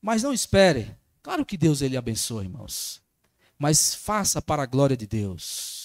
Mas 0.03 0.25
não 0.25 0.33
espere. 0.33 0.97
Claro 1.23 1.47
que 1.47 1.57
Deus 1.57 1.81
ele 1.81 1.97
abençoa, 1.97 2.43
irmãos. 2.43 3.01
Mas 3.57 3.95
faça 3.95 4.43
para 4.43 4.65
a 4.65 4.67
glória 4.67 4.97
de 4.97 5.07
Deus. 5.07 5.84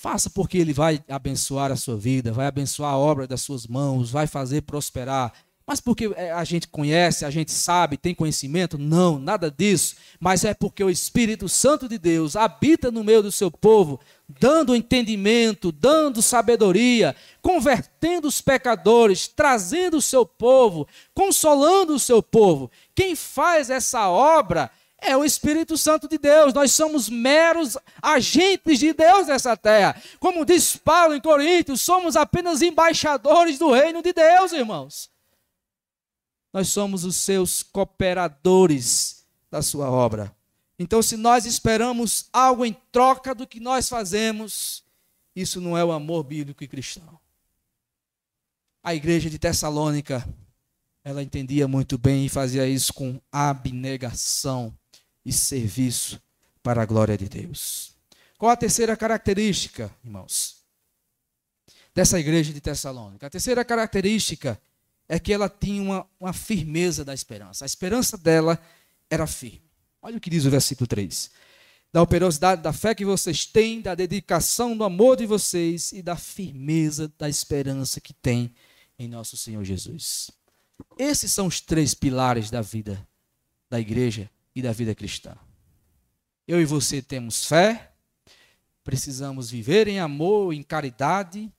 Faça 0.00 0.30
porque 0.30 0.56
Ele 0.56 0.72
vai 0.72 1.04
abençoar 1.06 1.70
a 1.70 1.76
sua 1.76 1.94
vida, 1.94 2.32
vai 2.32 2.46
abençoar 2.46 2.94
a 2.94 2.96
obra 2.96 3.26
das 3.26 3.42
suas 3.42 3.66
mãos, 3.66 4.10
vai 4.10 4.26
fazer 4.26 4.62
prosperar. 4.62 5.30
Mas 5.66 5.78
porque 5.78 6.10
é, 6.16 6.32
a 6.32 6.42
gente 6.42 6.66
conhece, 6.68 7.26
a 7.26 7.28
gente 7.28 7.52
sabe, 7.52 7.98
tem 7.98 8.14
conhecimento? 8.14 8.78
Não, 8.78 9.18
nada 9.18 9.50
disso. 9.50 9.96
Mas 10.18 10.42
é 10.42 10.54
porque 10.54 10.82
o 10.82 10.88
Espírito 10.88 11.50
Santo 11.50 11.86
de 11.86 11.98
Deus 11.98 12.34
habita 12.34 12.90
no 12.90 13.04
meio 13.04 13.22
do 13.22 13.30
seu 13.30 13.50
povo, 13.50 14.00
dando 14.26 14.74
entendimento, 14.74 15.70
dando 15.70 16.22
sabedoria, 16.22 17.14
convertendo 17.42 18.26
os 18.26 18.40
pecadores, 18.40 19.28
trazendo 19.28 19.98
o 19.98 20.02
seu 20.02 20.24
povo, 20.24 20.88
consolando 21.12 21.94
o 21.94 22.00
seu 22.00 22.22
povo. 22.22 22.70
Quem 22.94 23.14
faz 23.14 23.68
essa 23.68 24.08
obra 24.08 24.70
é 25.02 25.16
o 25.16 25.24
Espírito 25.24 25.76
Santo 25.76 26.08
de 26.08 26.18
Deus. 26.18 26.52
Nós 26.52 26.72
somos 26.72 27.08
meros 27.08 27.76
agentes 28.02 28.78
de 28.78 28.92
Deus 28.92 29.26
nessa 29.26 29.56
terra. 29.56 30.00
Como 30.18 30.44
diz 30.44 30.76
Paulo 30.76 31.14
em 31.14 31.20
Coríntios, 31.20 31.80
somos 31.80 32.16
apenas 32.16 32.62
embaixadores 32.62 33.58
do 33.58 33.70
reino 33.70 34.02
de 34.02 34.12
Deus, 34.12 34.52
irmãos. 34.52 35.10
Nós 36.52 36.68
somos 36.68 37.04
os 37.04 37.16
seus 37.16 37.62
cooperadores 37.62 39.24
da 39.50 39.62
sua 39.62 39.90
obra. 39.90 40.34
Então, 40.78 41.02
se 41.02 41.16
nós 41.16 41.44
esperamos 41.44 42.28
algo 42.32 42.64
em 42.64 42.76
troca 42.90 43.34
do 43.34 43.46
que 43.46 43.60
nós 43.60 43.88
fazemos, 43.88 44.82
isso 45.34 45.60
não 45.60 45.76
é 45.76 45.84
o 45.84 45.92
amor 45.92 46.24
bíblico 46.24 46.64
e 46.64 46.68
cristão. 46.68 47.18
A 48.82 48.94
igreja 48.94 49.28
de 49.28 49.38
Tessalônica, 49.38 50.26
ela 51.04 51.22
entendia 51.22 51.68
muito 51.68 51.98
bem 51.98 52.26
e 52.26 52.30
fazia 52.30 52.66
isso 52.66 52.94
com 52.94 53.20
abnegação 53.30 54.74
e 55.24 55.32
serviço 55.32 56.20
para 56.62 56.82
a 56.82 56.86
glória 56.86 57.16
de 57.16 57.28
Deus. 57.28 57.94
Qual 58.38 58.50
a 58.50 58.56
terceira 58.56 58.96
característica, 58.96 59.94
irmãos, 60.04 60.56
dessa 61.94 62.18
igreja 62.18 62.52
de 62.52 62.60
Tessalônica? 62.60 63.26
A 63.26 63.30
terceira 63.30 63.64
característica 63.64 64.60
é 65.08 65.18
que 65.18 65.32
ela 65.32 65.48
tinha 65.48 65.82
uma, 65.82 66.06
uma 66.18 66.32
firmeza 66.32 67.04
da 67.04 67.12
esperança. 67.12 67.64
A 67.64 67.66
esperança 67.66 68.16
dela 68.16 68.60
era 69.08 69.26
firme. 69.26 69.70
Olha 70.00 70.16
o 70.16 70.20
que 70.20 70.30
diz 70.30 70.44
o 70.44 70.50
versículo 70.50 70.86
3 70.86 71.30
da 71.92 72.02
operosidade 72.02 72.62
da 72.62 72.72
fé 72.72 72.94
que 72.94 73.04
vocês 73.04 73.44
têm, 73.44 73.80
da 73.80 73.94
dedicação 73.94 74.76
do 74.76 74.84
amor 74.84 75.16
de 75.16 75.26
vocês 75.26 75.92
e 75.92 76.02
da 76.02 76.16
firmeza 76.16 77.12
da 77.18 77.28
esperança 77.28 78.00
que 78.00 78.12
têm 78.12 78.54
em 78.98 79.08
nosso 79.08 79.36
Senhor 79.36 79.64
Jesus. 79.64 80.30
Esses 80.98 81.32
são 81.32 81.46
os 81.46 81.60
três 81.60 81.94
pilares 81.94 82.50
da 82.50 82.62
vida 82.62 83.06
da 83.68 83.80
igreja 83.80 84.30
e 84.54 84.62
da 84.62 84.72
vida 84.72 84.94
cristã. 84.94 85.36
Eu 86.46 86.60
e 86.60 86.64
você 86.64 87.00
temos 87.00 87.44
fé, 87.44 87.92
precisamos 88.82 89.50
viver 89.50 89.86
em 89.88 90.00
amor, 90.00 90.52
em 90.52 90.62
caridade 90.62 91.52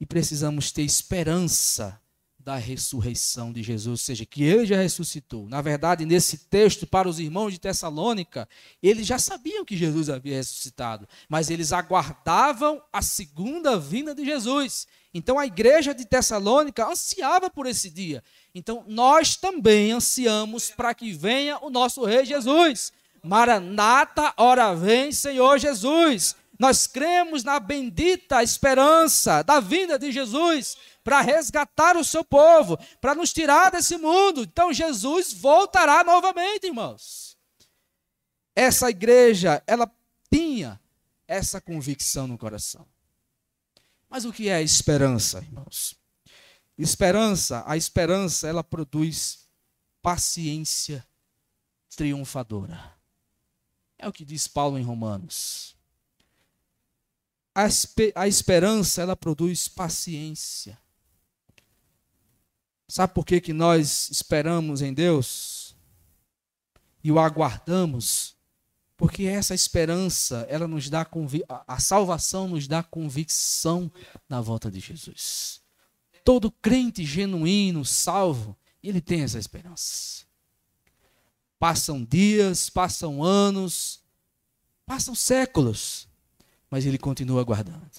e 0.00 0.06
precisamos 0.06 0.72
ter 0.72 0.82
esperança 0.82 2.00
da 2.44 2.56
ressurreição 2.56 3.50
de 3.50 3.62
Jesus, 3.62 3.88
ou 3.88 3.96
seja, 3.96 4.26
que 4.26 4.44
ele 4.44 4.66
já 4.66 4.76
ressuscitou. 4.76 5.48
Na 5.48 5.62
verdade, 5.62 6.04
nesse 6.04 6.36
texto, 6.36 6.86
para 6.86 7.08
os 7.08 7.18
irmãos 7.18 7.52
de 7.52 7.58
Tessalônica, 7.58 8.46
eles 8.82 9.06
já 9.06 9.18
sabiam 9.18 9.64
que 9.64 9.76
Jesus 9.76 10.10
havia 10.10 10.36
ressuscitado, 10.36 11.08
mas 11.26 11.48
eles 11.48 11.72
aguardavam 11.72 12.82
a 12.92 13.00
segunda 13.00 13.78
vinda 13.78 14.14
de 14.14 14.26
Jesus. 14.26 14.86
Então 15.14 15.38
a 15.38 15.46
igreja 15.46 15.94
de 15.94 16.04
Tessalônica 16.04 16.86
ansiava 16.86 17.48
por 17.48 17.66
esse 17.66 17.88
dia. 17.88 18.22
Então 18.54 18.84
nós 18.86 19.36
também 19.36 19.92
ansiamos 19.92 20.70
para 20.70 20.94
que 20.94 21.12
venha 21.12 21.58
o 21.58 21.70
nosso 21.70 22.04
Rei 22.04 22.24
Jesus. 22.24 22.92
Maranata, 23.22 24.32
ora 24.36 24.74
vem, 24.74 25.10
Senhor 25.10 25.58
Jesus. 25.58 26.36
Nós 26.58 26.86
cremos 26.86 27.42
na 27.42 27.58
bendita 27.58 28.42
esperança 28.42 29.42
da 29.42 29.58
vinda 29.58 29.98
de 29.98 30.12
Jesus 30.12 30.76
para 31.02 31.20
resgatar 31.20 31.96
o 31.96 32.04
seu 32.04 32.24
povo, 32.24 32.78
para 33.00 33.14
nos 33.14 33.32
tirar 33.32 33.70
desse 33.70 33.96
mundo. 33.96 34.42
Então 34.42 34.72
Jesus 34.72 35.32
voltará 35.32 36.04
novamente, 36.04 36.66
irmãos. 36.66 37.36
Essa 38.54 38.88
igreja, 38.88 39.62
ela 39.66 39.90
tinha 40.32 40.80
essa 41.26 41.60
convicção 41.60 42.28
no 42.28 42.38
coração. 42.38 42.86
Mas 44.08 44.24
o 44.24 44.32
que 44.32 44.48
é 44.48 44.62
esperança, 44.62 45.38
irmãos? 45.38 45.96
Esperança, 46.76 47.62
a 47.66 47.76
esperança, 47.76 48.48
ela 48.48 48.64
produz 48.64 49.48
paciência 50.02 51.06
triunfadora. 51.96 52.92
É 53.96 54.08
o 54.08 54.12
que 54.12 54.24
diz 54.24 54.48
Paulo 54.48 54.78
em 54.78 54.82
Romanos. 54.82 55.76
A, 57.54 57.66
a 58.16 58.28
esperança, 58.28 59.00
ela 59.00 59.14
produz 59.14 59.68
paciência. 59.68 60.76
Sabe 62.88 63.14
por 63.14 63.24
que, 63.24 63.40
que 63.40 63.52
nós 63.52 64.10
esperamos 64.10 64.82
em 64.82 64.92
Deus 64.92 65.74
e 67.02 67.10
o 67.10 67.18
aguardamos? 67.18 68.36
Porque 68.96 69.24
essa 69.24 69.54
esperança, 69.54 70.46
ela 70.48 70.68
nos 70.68 70.90
dá 70.90 71.06
a 71.66 71.80
salvação 71.80 72.48
nos 72.48 72.68
dá 72.68 72.82
convicção 72.82 73.90
na 74.28 74.40
volta 74.40 74.70
de 74.70 74.80
Jesus. 74.80 75.63
Todo 76.24 76.50
crente 76.50 77.04
genuíno, 77.04 77.84
salvo, 77.84 78.56
ele 78.82 79.00
tem 79.00 79.22
essa 79.22 79.38
esperança. 79.38 80.24
Passam 81.58 82.02
dias, 82.02 82.68
passam 82.68 83.22
anos, 83.22 84.02
passam 84.86 85.14
séculos, 85.14 86.08
mas 86.70 86.84
ele 86.84 86.98
continua 86.98 87.40
aguardando. 87.40 87.90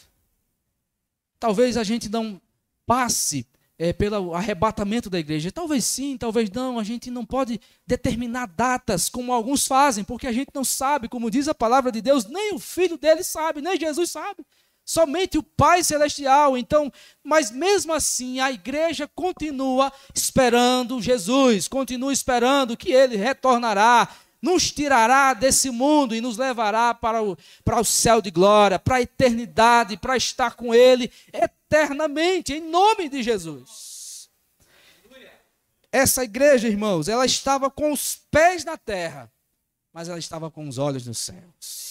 Talvez 1.39 1.77
a 1.77 1.83
gente 1.83 2.09
não 2.09 2.41
passe 2.85 3.47
é, 3.77 3.91
pelo 3.93 4.33
arrebatamento 4.33 5.09
da 5.09 5.19
igreja. 5.19 5.51
Talvez 5.51 5.85
sim, 5.85 6.17
talvez 6.17 6.49
não. 6.49 6.79
A 6.79 6.83
gente 6.83 7.11
não 7.11 7.25
pode 7.25 7.59
determinar 7.85 8.47
datas 8.47 9.09
como 9.09 9.33
alguns 9.33 9.67
fazem, 9.67 10.03
porque 10.03 10.27
a 10.27 10.31
gente 10.31 10.49
não 10.53 10.63
sabe, 10.63 11.09
como 11.09 11.31
diz 11.31 11.47
a 11.47 11.55
palavra 11.55 11.91
de 11.91 12.01
Deus, 12.01 12.25
nem 12.25 12.53
o 12.53 12.59
filho 12.59 12.97
dele 12.97 13.23
sabe, 13.23 13.61
nem 13.61 13.79
Jesus 13.79 14.11
sabe. 14.11 14.45
Somente 14.85 15.35
o 15.37 15.43
Pai 15.43 15.83
Celestial. 15.83 16.55
Então, 16.55 16.93
mas 17.23 17.49
mesmo 17.49 17.91
assim, 17.91 18.39
a 18.39 18.51
igreja 18.51 19.07
continua 19.07 19.91
esperando 20.13 21.01
Jesus, 21.01 21.67
continua 21.67 22.13
esperando 22.13 22.77
que 22.77 22.91
ele 22.91 23.15
retornará, 23.15 24.07
nos 24.39 24.71
tirará 24.71 25.33
desse 25.33 25.71
mundo 25.71 26.13
e 26.13 26.21
nos 26.21 26.37
levará 26.37 26.93
para 26.93 27.23
o, 27.23 27.35
para 27.63 27.81
o 27.81 27.83
céu 27.83 28.21
de 28.21 28.29
glória, 28.29 28.77
para 28.77 28.97
a 28.97 29.01
eternidade, 29.01 29.97
para 29.97 30.15
estar 30.15 30.53
com 30.53 30.73
ele 30.73 31.11
eternamente, 31.33 32.53
em 32.53 32.61
nome 32.61 33.09
de 33.09 33.23
Jesus. 33.23 34.29
Essa 35.91 36.23
igreja, 36.23 36.67
irmãos, 36.67 37.07
ela 37.07 37.25
estava 37.25 37.71
com 37.71 37.91
os 37.91 38.19
pés 38.29 38.63
na 38.63 38.77
terra, 38.77 39.31
mas 39.91 40.09
ela 40.09 40.19
estava 40.19 40.51
com 40.51 40.67
os 40.67 40.77
olhos 40.77 41.07
nos 41.07 41.17
céus. 41.17 41.84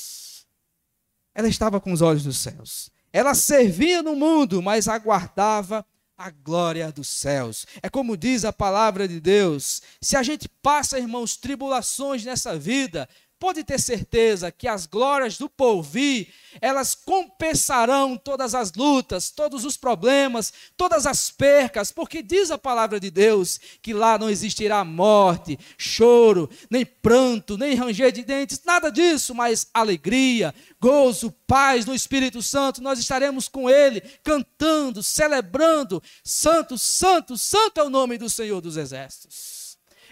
Ela 1.34 1.48
estava 1.48 1.80
com 1.80 1.92
os 1.92 2.00
olhos 2.00 2.24
nos 2.24 2.38
céus. 2.38 2.90
Ela 3.12 3.34
servia 3.34 4.02
no 4.02 4.14
mundo, 4.14 4.62
mas 4.62 4.88
aguardava 4.88 5.84
a 6.16 6.30
glória 6.30 6.90
dos 6.92 7.08
céus. 7.08 7.66
É 7.82 7.88
como 7.88 8.16
diz 8.16 8.44
a 8.44 8.52
palavra 8.52 9.06
de 9.06 9.20
Deus: 9.20 9.82
se 10.00 10.16
a 10.16 10.22
gente 10.22 10.48
passa, 10.62 10.98
irmãos, 10.98 11.36
tribulações 11.36 12.24
nessa 12.24 12.58
vida, 12.58 13.08
pode 13.44 13.62
ter 13.62 13.78
certeza 13.78 14.50
que 14.50 14.66
as 14.66 14.86
glórias 14.86 15.36
do 15.36 15.50
porvir, 15.50 16.28
elas 16.62 16.94
compensarão 16.94 18.16
todas 18.16 18.54
as 18.54 18.72
lutas, 18.72 19.30
todos 19.30 19.66
os 19.66 19.76
problemas, 19.76 20.50
todas 20.78 21.06
as 21.06 21.30
percas, 21.30 21.92
porque 21.92 22.22
diz 22.22 22.50
a 22.50 22.56
palavra 22.56 22.98
de 22.98 23.10
Deus 23.10 23.60
que 23.82 23.92
lá 23.92 24.16
não 24.16 24.30
existirá 24.30 24.82
morte, 24.82 25.58
choro, 25.76 26.48
nem 26.70 26.86
pranto, 26.86 27.58
nem 27.58 27.74
ranger 27.74 28.12
de 28.12 28.24
dentes, 28.24 28.62
nada 28.64 28.90
disso, 28.90 29.34
mas 29.34 29.66
alegria, 29.74 30.54
gozo, 30.80 31.30
paz 31.46 31.84
no 31.84 31.94
Espírito 31.94 32.40
Santo, 32.40 32.80
nós 32.80 32.98
estaremos 32.98 33.46
com 33.46 33.68
Ele, 33.68 34.00
cantando, 34.22 35.02
celebrando, 35.02 36.02
santo, 36.24 36.78
santo, 36.78 37.36
santo 37.36 37.78
é 37.78 37.84
o 37.84 37.90
nome 37.90 38.16
do 38.16 38.30
Senhor 38.30 38.62
dos 38.62 38.78
Exércitos. 38.78 39.63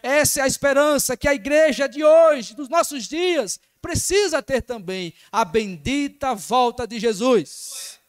Essa 0.03 0.41
é 0.41 0.43
a 0.43 0.49
esperança 0.49 1.17
que 1.17 1.29
a 1.29 1.35
igreja 1.35 1.89
de 1.89 2.03
hoje, 2.03 2.57
dos 2.57 2.69
nossos 2.69 3.07
dias, 3.07 3.61
precisa 3.81 4.43
ter 4.43 4.63
também 4.63 5.15
a 5.31 5.45
bendita 5.45 6.35
volta 6.35 6.87
de 6.87 6.99
Jesus. 6.99 8.01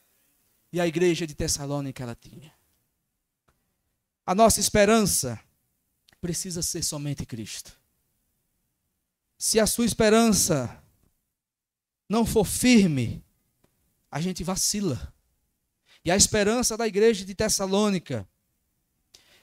E 0.72 0.82
a 0.82 0.88
igreja 0.88 1.28
de 1.28 1.36
Tessalônica 1.36 2.02
ela 2.02 2.16
tinha. 2.16 2.52
A 4.26 4.34
nossa 4.34 4.60
esperança 4.60 5.40
precisa 6.20 6.64
ser 6.64 6.82
somente 6.82 7.28
Cristo. 7.28 7.72
Se 9.38 9.60
a 9.60 9.68
sua 9.68 9.86
esperança 9.86 10.82
não 12.10 12.26
for 12.26 12.46
firme, 12.46 13.24
a 14.10 14.20
gente 14.20 14.44
vacila. 14.44 15.14
E 16.04 16.10
a 16.10 16.16
esperança 16.16 16.76
da 16.76 16.88
igreja 16.88 17.24
de 17.24 17.36
Tessalônica 17.36 18.28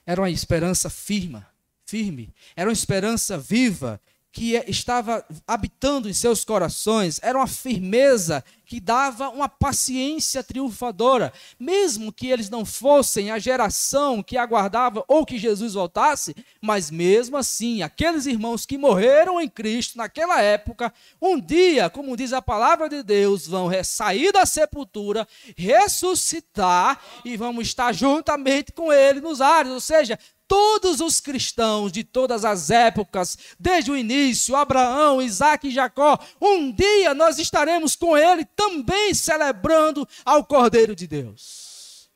era 0.04 0.20
uma 0.20 0.30
esperança 0.30 0.90
firme 0.90 1.44
firme, 1.90 2.32
era 2.54 2.68
uma 2.68 2.72
esperança 2.72 3.36
viva 3.36 4.00
que 4.32 4.54
estava 4.68 5.24
habitando 5.44 6.08
em 6.08 6.12
seus 6.12 6.44
corações, 6.44 7.18
era 7.20 7.36
uma 7.36 7.48
firmeza 7.48 8.44
que 8.70 8.78
dava 8.78 9.30
uma 9.30 9.48
paciência 9.48 10.44
triunfadora, 10.44 11.32
mesmo 11.58 12.12
que 12.12 12.28
eles 12.28 12.48
não 12.48 12.64
fossem 12.64 13.28
a 13.32 13.36
geração 13.36 14.22
que 14.22 14.38
aguardava 14.38 15.04
ou 15.08 15.26
que 15.26 15.38
Jesus 15.38 15.74
voltasse, 15.74 16.36
mas 16.62 16.88
mesmo 16.88 17.36
assim, 17.36 17.82
aqueles 17.82 18.26
irmãos 18.26 18.64
que 18.64 18.78
morreram 18.78 19.40
em 19.40 19.48
Cristo 19.48 19.98
naquela 19.98 20.40
época, 20.40 20.94
um 21.20 21.40
dia, 21.40 21.90
como 21.90 22.16
diz 22.16 22.32
a 22.32 22.40
palavra 22.40 22.88
de 22.88 23.02
Deus, 23.02 23.44
vão 23.44 23.68
sair 23.82 24.30
da 24.30 24.46
sepultura, 24.46 25.26
ressuscitar 25.56 27.02
e 27.24 27.36
vamos 27.36 27.66
estar 27.66 27.92
juntamente 27.92 28.70
com 28.70 28.92
ele 28.92 29.20
nos 29.20 29.40
ares, 29.40 29.72
ou 29.72 29.80
seja, 29.80 30.16
todos 30.50 31.00
os 31.00 31.20
cristãos 31.20 31.92
de 31.92 32.02
todas 32.02 32.44
as 32.44 32.70
épocas, 32.70 33.38
desde 33.56 33.92
o 33.92 33.96
início, 33.96 34.56
Abraão, 34.56 35.22
Isaac 35.22 35.68
e 35.68 35.70
Jacó, 35.70 36.18
um 36.40 36.72
dia 36.72 37.14
nós 37.14 37.38
estaremos 37.38 37.94
com 37.94 38.16
ele 38.16 38.44
também 38.60 39.14
celebrando 39.14 40.06
ao 40.22 40.44
Cordeiro 40.44 40.94
de 40.94 41.06
Deus. 41.06 42.10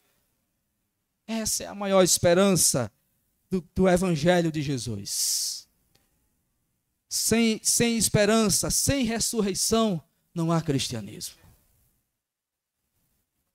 Essa 1.27 1.65
é 1.65 1.67
a 1.67 1.75
maior 1.75 2.03
esperança 2.03 2.93
do, 3.51 3.67
do 3.75 3.89
Evangelho 3.89 4.53
de 4.53 4.61
Jesus. 4.61 5.67
Sem, 7.09 7.59
sem 7.63 7.97
esperança, 7.97 8.71
sem 8.71 9.05
ressurreição, 9.05 10.03
não 10.35 10.53
há 10.53 10.61
cristianismo 10.61 11.43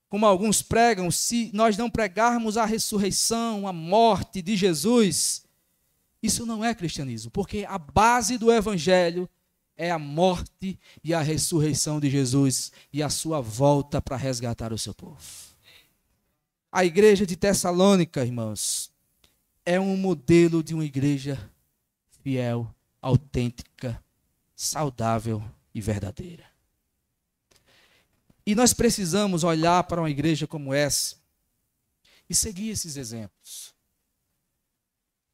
como 0.10 0.26
alguns 0.26 0.64
pregam, 0.64 1.12
se 1.12 1.52
nós 1.54 1.78
não 1.78 1.88
pregarmos 1.88 2.58
a 2.58 2.66
ressurreição, 2.66 3.68
a 3.68 3.72
morte 3.72 4.42
de 4.42 4.58
Jesus, 4.58 5.46
isso 6.24 6.48
não 6.48 6.66
é 6.66 6.74
cristianismo, 6.74 7.30
porque 7.30 7.64
a 7.70 7.78
base 7.78 8.36
do 8.36 8.52
evangelho 8.52 9.30
é 9.80 9.90
a 9.90 9.98
morte 9.98 10.78
e 11.02 11.14
a 11.14 11.22
ressurreição 11.22 12.02
de 12.02 12.10
Jesus 12.10 12.70
e 12.92 13.02
a 13.02 13.10
sua 13.10 13.40
volta 13.40 14.02
para 14.02 14.18
resgatar 14.18 14.74
o 14.74 14.78
seu 14.78 14.94
povo. 14.94 15.18
A 16.70 16.84
igreja 16.84 17.26
de 17.26 17.38
Tessalônica, 17.38 18.26
irmãos, 18.26 18.92
é 19.66 19.80
um 19.80 19.96
modelo 19.96 20.62
de 20.62 20.74
uma 20.74 20.84
igreja 20.84 21.50
fiel, 22.22 22.70
autêntica, 23.02 24.04
saudável 24.54 25.42
e 25.74 25.80
verdadeira. 25.80 26.44
E 28.46 28.54
nós 28.56 28.74
precisamos 28.74 29.46
olhar 29.46 29.82
para 29.86 30.02
uma 30.02 30.10
igreja 30.10 30.46
como 30.46 30.74
essa 30.74 31.16
e 32.30 32.36
seguir 32.36 32.72
esses 32.72 32.98
exemplos. 32.98 33.74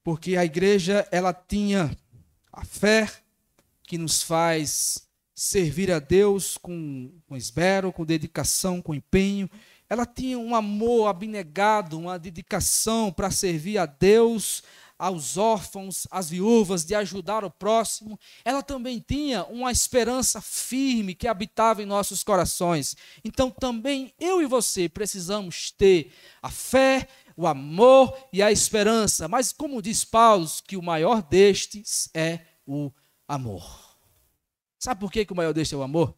Porque 0.04 0.38
a 0.38 0.46
igreja, 0.46 1.08
ela 1.12 1.34
tinha 1.34 1.98
a 2.54 2.64
fé 2.64 3.25
que 3.88 3.98
nos 3.98 4.22
faz 4.22 5.08
servir 5.34 5.92
a 5.92 6.00
Deus 6.00 6.58
com, 6.58 7.12
com 7.28 7.36
esmero, 7.36 7.92
com 7.92 8.06
dedicação, 8.06 8.82
com 8.82 8.96
empenho. 8.96 9.50
Ela 9.90 10.06
tinha 10.06 10.40
um 10.40 10.56
amor 10.56 11.08
abnegado, 11.08 12.00
uma 12.00 12.18
dedicação 12.18 13.12
para 13.12 13.30
servir 13.30 13.78
a 13.78 13.86
Deus, 13.86 14.64
aos 14.98 15.38
órfãos, 15.38 16.08
às 16.10 16.30
viúvas, 16.30 16.86
de 16.86 16.96
ajudar 16.96 17.44
o 17.44 17.52
próximo, 17.52 18.18
ela 18.44 18.64
também 18.64 19.04
tinha 19.06 19.44
uma 19.46 19.72
esperança 19.72 20.42
firme 20.42 21.14
que 21.14 21.28
habitava 21.28 21.84
em 21.84 21.86
nossos 21.86 22.24
corações. 22.24 22.96
Então 23.24 23.52
também 23.52 24.14
eu 24.20 24.42
e 24.42 24.46
você 24.46 24.88
precisamos 24.88 25.72
ter 25.72 26.14
a 26.42 26.50
fé, 26.50 27.08
o 27.36 27.46
amor 27.46 28.18
e 28.32 28.42
a 28.42 28.52
esperança. 28.52 29.28
Mas 29.28 29.52
como 29.52 29.82
diz 29.82 30.06
Paulo, 30.06 30.48
que 30.66 30.78
o 30.78 30.82
maior 30.82 31.22
destes 31.22 32.10
é 32.14 32.40
o 32.66 32.92
amor. 33.28 33.98
Sabe 34.78 35.00
por 35.00 35.12
que, 35.12 35.26
o 35.30 35.36
maior 35.36 35.54
destes 35.54 35.74
é 35.74 35.78
o 35.78 35.84
amor? 35.84 36.16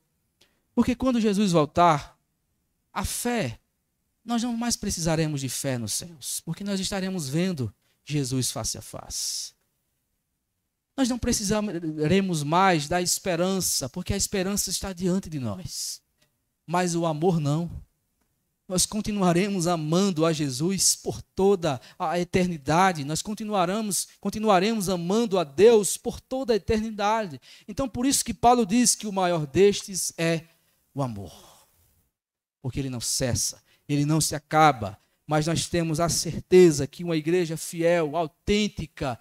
Porque 0.73 0.95
quando 0.95 1.21
Jesus 1.21 1.51
voltar, 1.51 2.17
a 2.93 3.05
fé, 3.05 3.59
nós 4.25 4.43
não 4.43 4.55
mais 4.57 4.75
precisaremos 4.75 5.41
de 5.41 5.49
fé 5.49 5.77
nos 5.77 5.93
céus, 5.93 6.41
porque 6.41 6.63
nós 6.63 6.79
estaremos 6.79 7.29
vendo 7.29 7.73
Jesus 8.03 8.51
face 8.51 8.77
a 8.77 8.81
face. 8.81 9.53
Nós 10.97 11.07
não 11.07 11.19
precisaremos 11.19 12.41
mais 12.41 12.87
da 12.87 13.01
esperança, 13.01 13.87
porque 13.87 14.13
a 14.13 14.17
esperança 14.17 14.71
está 14.71 14.91
diante 14.91 15.29
de 15.29 15.39
nós. 15.39 16.01
Mas 16.65 16.95
o 16.95 17.05
amor 17.05 17.39
não. 17.39 17.69
Nós 18.67 18.85
continuaremos 18.85 19.65
amando 19.65 20.25
a 20.25 20.33
Jesus 20.33 20.93
por 20.93 21.21
toda 21.21 21.79
a 21.97 22.19
eternidade. 22.19 23.05
Nós 23.05 23.21
continuaremos, 23.21 24.09
continuaremos 24.19 24.89
amando 24.89 25.39
a 25.39 25.45
Deus 25.45 25.95
por 25.95 26.19
toda 26.19 26.51
a 26.51 26.57
eternidade. 26.57 27.39
Então, 27.65 27.87
por 27.87 28.05
isso 28.05 28.25
que 28.25 28.33
Paulo 28.33 28.65
diz 28.65 28.93
que 28.93 29.07
o 29.07 29.13
maior 29.13 29.47
destes 29.47 30.11
é 30.17 30.43
o 30.93 31.01
amor. 31.01 31.31
Porque 32.61 32.79
ele 32.79 32.89
não 32.89 32.99
cessa, 32.99 33.63
ele 33.87 34.05
não 34.05 34.19
se 34.19 34.35
acaba, 34.35 34.99
mas 35.25 35.47
nós 35.47 35.67
temos 35.67 36.01
a 36.01 36.09
certeza 36.09 36.85
que 36.85 37.05
uma 37.05 37.15
igreja 37.15 37.55
fiel, 37.55 38.17
autêntica, 38.17 39.17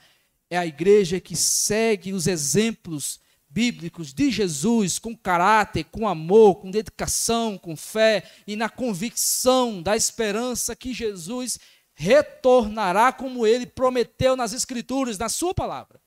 é 0.51 0.59
a 0.59 0.67
igreja 0.67 1.21
que 1.21 1.37
segue 1.37 2.13
os 2.13 2.27
exemplos 2.27 3.21
bíblicos 3.57 4.13
de 4.13 4.31
Jesus 4.31 4.99
com 4.99 5.17
caráter, 5.17 5.85
com 5.85 6.07
amor, 6.07 6.57
com 6.57 6.71
dedicação, 6.71 7.57
com 7.57 7.75
fé 7.75 8.23
e 8.47 8.55
na 8.55 8.69
convicção 8.69 9.83
da 9.83 9.97
esperança 9.97 10.77
que 10.77 10.93
Jesus 10.93 11.59
retornará 11.95 13.15
como 13.15 13.47
ele 13.47 13.65
prometeu 13.65 14.37
nas 14.37 14.53
Escrituras, 14.53 15.17
na 15.17 15.31
Sua 15.31 15.55
palavra. 15.55 15.99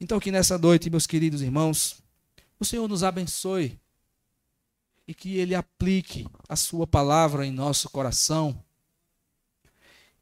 Então, 0.00 0.18
que 0.18 0.32
nessa 0.32 0.58
noite, 0.58 0.90
meus 0.90 1.06
queridos 1.06 1.40
irmãos, 1.40 2.02
o 2.58 2.64
Senhor 2.64 2.88
nos 2.88 3.04
abençoe 3.04 3.78
e 5.06 5.14
que 5.14 5.36
Ele 5.36 5.54
aplique 5.54 6.26
a 6.48 6.56
Sua 6.56 6.84
palavra 6.84 7.46
em 7.46 7.52
nosso 7.52 7.88
coração 7.90 8.60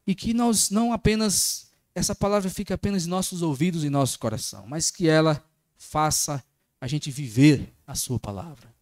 e 0.05 0.13
que 0.13 0.31
nós 0.31 0.69
não 0.69 0.93
apenas, 0.93 1.71
essa 1.95 2.13
palavra 2.13 2.51
fique 2.51 2.71
apenas 2.71 3.07
em 3.07 3.09
nossos 3.09 3.41
ouvidos 3.41 3.83
e 3.83 3.89
nosso 3.89 4.19
coração, 4.19 4.67
mas 4.67 4.91
que 4.91 5.09
ela 5.09 5.43
faça 5.85 6.43
a 6.81 6.87
gente 6.87 7.09
viver 7.09 7.73
a 7.87 7.95
Sua 7.95 8.19
palavra. 8.19 8.73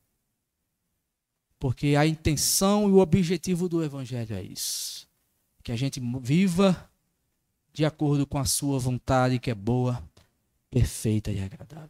Porque 1.60 1.96
a 1.96 2.06
intenção 2.06 2.90
e 2.90 2.92
o 2.92 2.98
objetivo 2.98 3.70
do 3.70 3.84
Evangelho 3.84 4.36
é 4.36 4.42
isso 4.42 5.04
que 5.64 5.72
a 5.72 5.76
gente 5.76 6.02
viva 6.22 6.90
de 7.72 7.86
acordo 7.86 8.28
com 8.28 8.38
a 8.38 8.46
sua 8.46 8.78
vontade, 8.78 9.40
que 9.40 9.50
é 9.50 9.56
boa, 9.56 10.04
perfeita 10.70 11.32
e 11.32 11.40
agradável. 11.40 11.90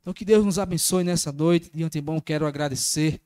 Então, 0.00 0.12
que 0.14 0.24
Deus 0.24 0.44
nos 0.44 0.58
abençoe 0.58 1.04
nessa 1.04 1.30
noite. 1.30 1.70
De 1.72 1.84
antemão, 1.84 2.18
quero 2.18 2.46
agradecer 2.46 3.20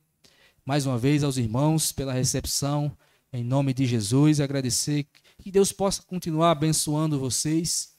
mais 0.65 0.85
uma 0.85 0.99
vez 0.99 1.23
aos 1.23 1.37
irmãos 1.37 1.93
pela 1.93 2.12
recepção, 2.12 2.95
em 3.33 3.45
nome 3.45 3.73
de 3.73 3.87
Jesus. 3.87 4.41
Agradecer 4.41 5.07
que 5.38 5.51
Deus 5.51 5.71
possa 5.71 6.03
continuar 6.03 6.51
abençoando 6.51 7.19
vocês 7.19 7.91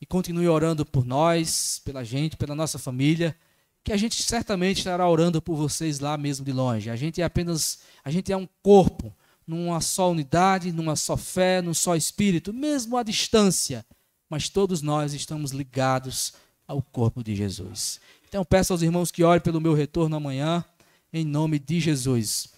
e 0.00 0.06
continue 0.06 0.48
orando 0.48 0.84
por 0.86 1.04
nós, 1.04 1.80
pela 1.84 2.02
gente, 2.02 2.36
pela 2.36 2.54
nossa 2.54 2.78
família. 2.78 3.36
Que 3.84 3.92
a 3.92 3.96
gente 3.96 4.22
certamente 4.22 4.78
estará 4.78 5.08
orando 5.08 5.40
por 5.40 5.56
vocês 5.56 6.00
lá 6.00 6.16
mesmo 6.16 6.44
de 6.44 6.52
longe. 6.52 6.90
A 6.90 6.96
gente 6.96 7.20
é 7.20 7.24
apenas, 7.24 7.80
a 8.04 8.10
gente 8.10 8.32
é 8.32 8.36
um 8.36 8.48
corpo 8.62 9.14
numa 9.46 9.80
só 9.80 10.10
unidade, 10.10 10.70
numa 10.70 10.94
só 10.96 11.16
fé, 11.16 11.60
num 11.60 11.74
só 11.74 11.96
espírito, 11.96 12.52
mesmo 12.52 12.96
à 12.96 13.02
distância, 13.02 13.84
mas 14.28 14.48
todos 14.48 14.80
nós 14.80 15.12
estamos 15.12 15.50
ligados 15.50 16.34
ao 16.68 16.80
corpo 16.80 17.24
de 17.24 17.34
Jesus. 17.34 18.00
Então 18.28 18.44
peço 18.44 18.72
aos 18.72 18.80
irmãos 18.80 19.10
que 19.10 19.24
orem 19.24 19.40
pelo 19.40 19.60
meu 19.60 19.74
retorno 19.74 20.14
amanhã, 20.14 20.64
em 21.12 21.24
nome 21.24 21.58
de 21.58 21.80
Jesus. 21.80 22.48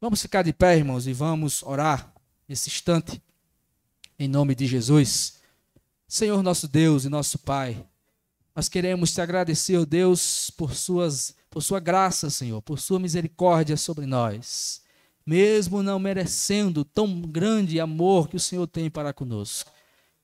Vamos 0.00 0.22
ficar 0.22 0.42
de 0.42 0.52
pé, 0.52 0.78
irmãos, 0.78 1.06
e 1.06 1.12
vamos 1.12 1.62
orar 1.62 2.10
nesse 2.48 2.70
instante, 2.70 3.20
em 4.18 4.28
nome 4.28 4.54
de 4.54 4.66
Jesus. 4.66 5.35
Senhor 6.08 6.42
nosso 6.42 6.68
Deus 6.68 7.04
e 7.04 7.08
nosso 7.08 7.38
Pai, 7.38 7.84
nós 8.54 8.68
queremos 8.68 9.12
te 9.12 9.20
agradecer, 9.20 9.76
ó 9.76 9.84
Deus, 9.84 10.50
por, 10.50 10.74
suas, 10.74 11.34
por 11.50 11.62
sua 11.62 11.80
graça, 11.80 12.30
Senhor, 12.30 12.62
por 12.62 12.78
sua 12.78 12.98
misericórdia 12.98 13.76
sobre 13.76 14.06
nós 14.06 14.84
mesmo 15.26 15.82
não 15.82 15.98
merecendo 15.98 16.84
tão 16.84 17.20
grande 17.20 17.80
amor 17.80 18.28
que 18.28 18.36
o 18.36 18.40
Senhor 18.40 18.66
tem 18.68 18.88
para 18.88 19.12
conosco. 19.12 19.72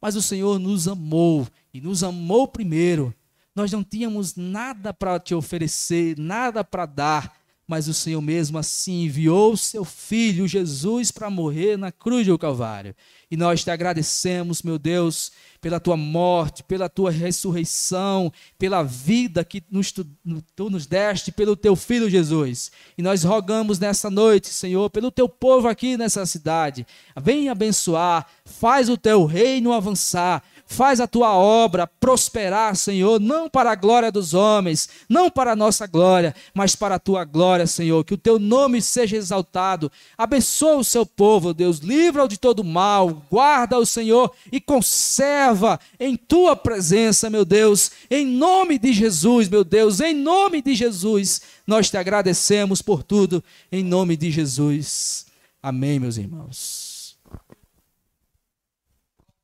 Mas 0.01 0.14
o 0.14 0.23
Senhor 0.23 0.61
nos 0.61 0.87
amou 0.87 1.47
e 1.75 1.81
nos 1.81 2.05
amou 2.05 2.47
primeiro. 2.47 3.12
Nós 3.55 3.73
não 3.73 3.83
tínhamos 3.83 4.37
nada 4.37 4.95
para 4.95 5.18
te 5.18 5.35
oferecer, 5.35 6.16
nada 6.16 6.62
para 6.62 6.87
dar, 6.87 7.37
mas 7.72 7.88
o 7.88 7.94
Senhor 7.94 8.20
mesmo 8.20 8.58
assim 8.58 9.04
enviou 9.04 9.56
seu 9.56 9.82
filho 9.82 10.46
Jesus 10.46 11.11
para 11.11 11.30
morrer 11.30 11.78
na 11.78 11.90
cruz 11.90 12.26
do 12.26 12.38
Calvário. 12.38 12.94
E 13.30 13.37
nós 13.37 13.64
te 13.64 13.70
agradecemos, 13.70 14.61
meu 14.61 14.78
Deus, 14.78 15.32
pela 15.58 15.80
tua 15.80 15.96
morte, 15.96 16.62
pela 16.62 16.87
tua 16.87 17.11
ressurreição, 17.11 18.30
pela 18.58 18.82
vida 18.82 19.42
que 19.42 19.62
nos, 19.70 19.90
tu, 19.90 20.06
tu 20.54 20.68
nos 20.68 20.87
deste, 20.87 21.32
pelo 21.32 21.56
teu 21.56 21.74
filho 21.74 22.11
Jesus. 22.11 22.70
E 22.98 23.00
nós 23.00 23.24
rogamos 23.24 23.78
nessa 23.78 24.11
noite, 24.11 24.48
Senhor, 24.48 24.90
pelo 24.90 25.11
teu 25.11 25.26
povo 25.26 25.66
aqui 25.66 25.96
nessa 25.96 26.26
cidade. 26.26 26.87
Vem 27.22 27.48
abençoar, 27.48 28.26
faz 28.44 28.90
o 28.90 28.98
teu 28.98 29.24
reino 29.24 29.72
avançar, 29.72 30.44
Faz 30.72 31.00
a 31.00 31.06
tua 31.06 31.37
obra 31.37 31.87
prosperar, 31.87 32.74
Senhor, 32.74 33.20
não 33.20 33.46
para 33.46 33.72
a 33.72 33.74
glória 33.74 34.11
dos 34.11 34.32
homens, 34.32 34.88
não 35.06 35.30
para 35.30 35.52
a 35.52 35.56
nossa 35.56 35.87
glória, 35.87 36.35
mas 36.54 36.74
para 36.74 36.94
a 36.94 36.98
tua 36.98 37.26
glória, 37.26 37.66
Senhor. 37.66 38.02
Que 38.04 38.14
o 38.14 38.18
teu 38.18 38.38
nome 38.38 38.80
seja 38.80 39.18
exaltado. 39.18 39.92
Abençoa 40.16 40.78
o 40.78 40.85
seu 40.85 41.04
povo, 41.04 41.52
Deus. 41.52 41.80
Livra-o 41.80 42.26
de 42.26 42.38
todo 42.38 42.64
mal. 42.64 43.22
Guarda 43.30 43.78
o 43.78 43.85
Senhor 43.85 44.32
e 44.50 44.62
conserva 44.62 45.78
em 46.00 46.16
tua 46.16 46.56
presença, 46.56 47.28
meu 47.28 47.44
Deus. 47.44 47.90
Em 48.11 48.24
nome 48.24 48.78
de 48.78 48.94
Jesus, 48.94 49.50
meu 49.50 49.64
Deus. 49.64 50.00
Em 50.00 50.14
nome 50.14 50.62
de 50.62 50.74
Jesus. 50.74 51.42
Nós 51.66 51.90
te 51.90 51.98
agradecemos 51.98 52.80
por 52.80 53.02
tudo. 53.02 53.44
Em 53.70 53.85
nome 53.85 54.16
de 54.16 54.30
Jesus. 54.30 55.26
Amém, 55.62 56.00
meus 56.00 56.16
irmãos. 56.16 56.82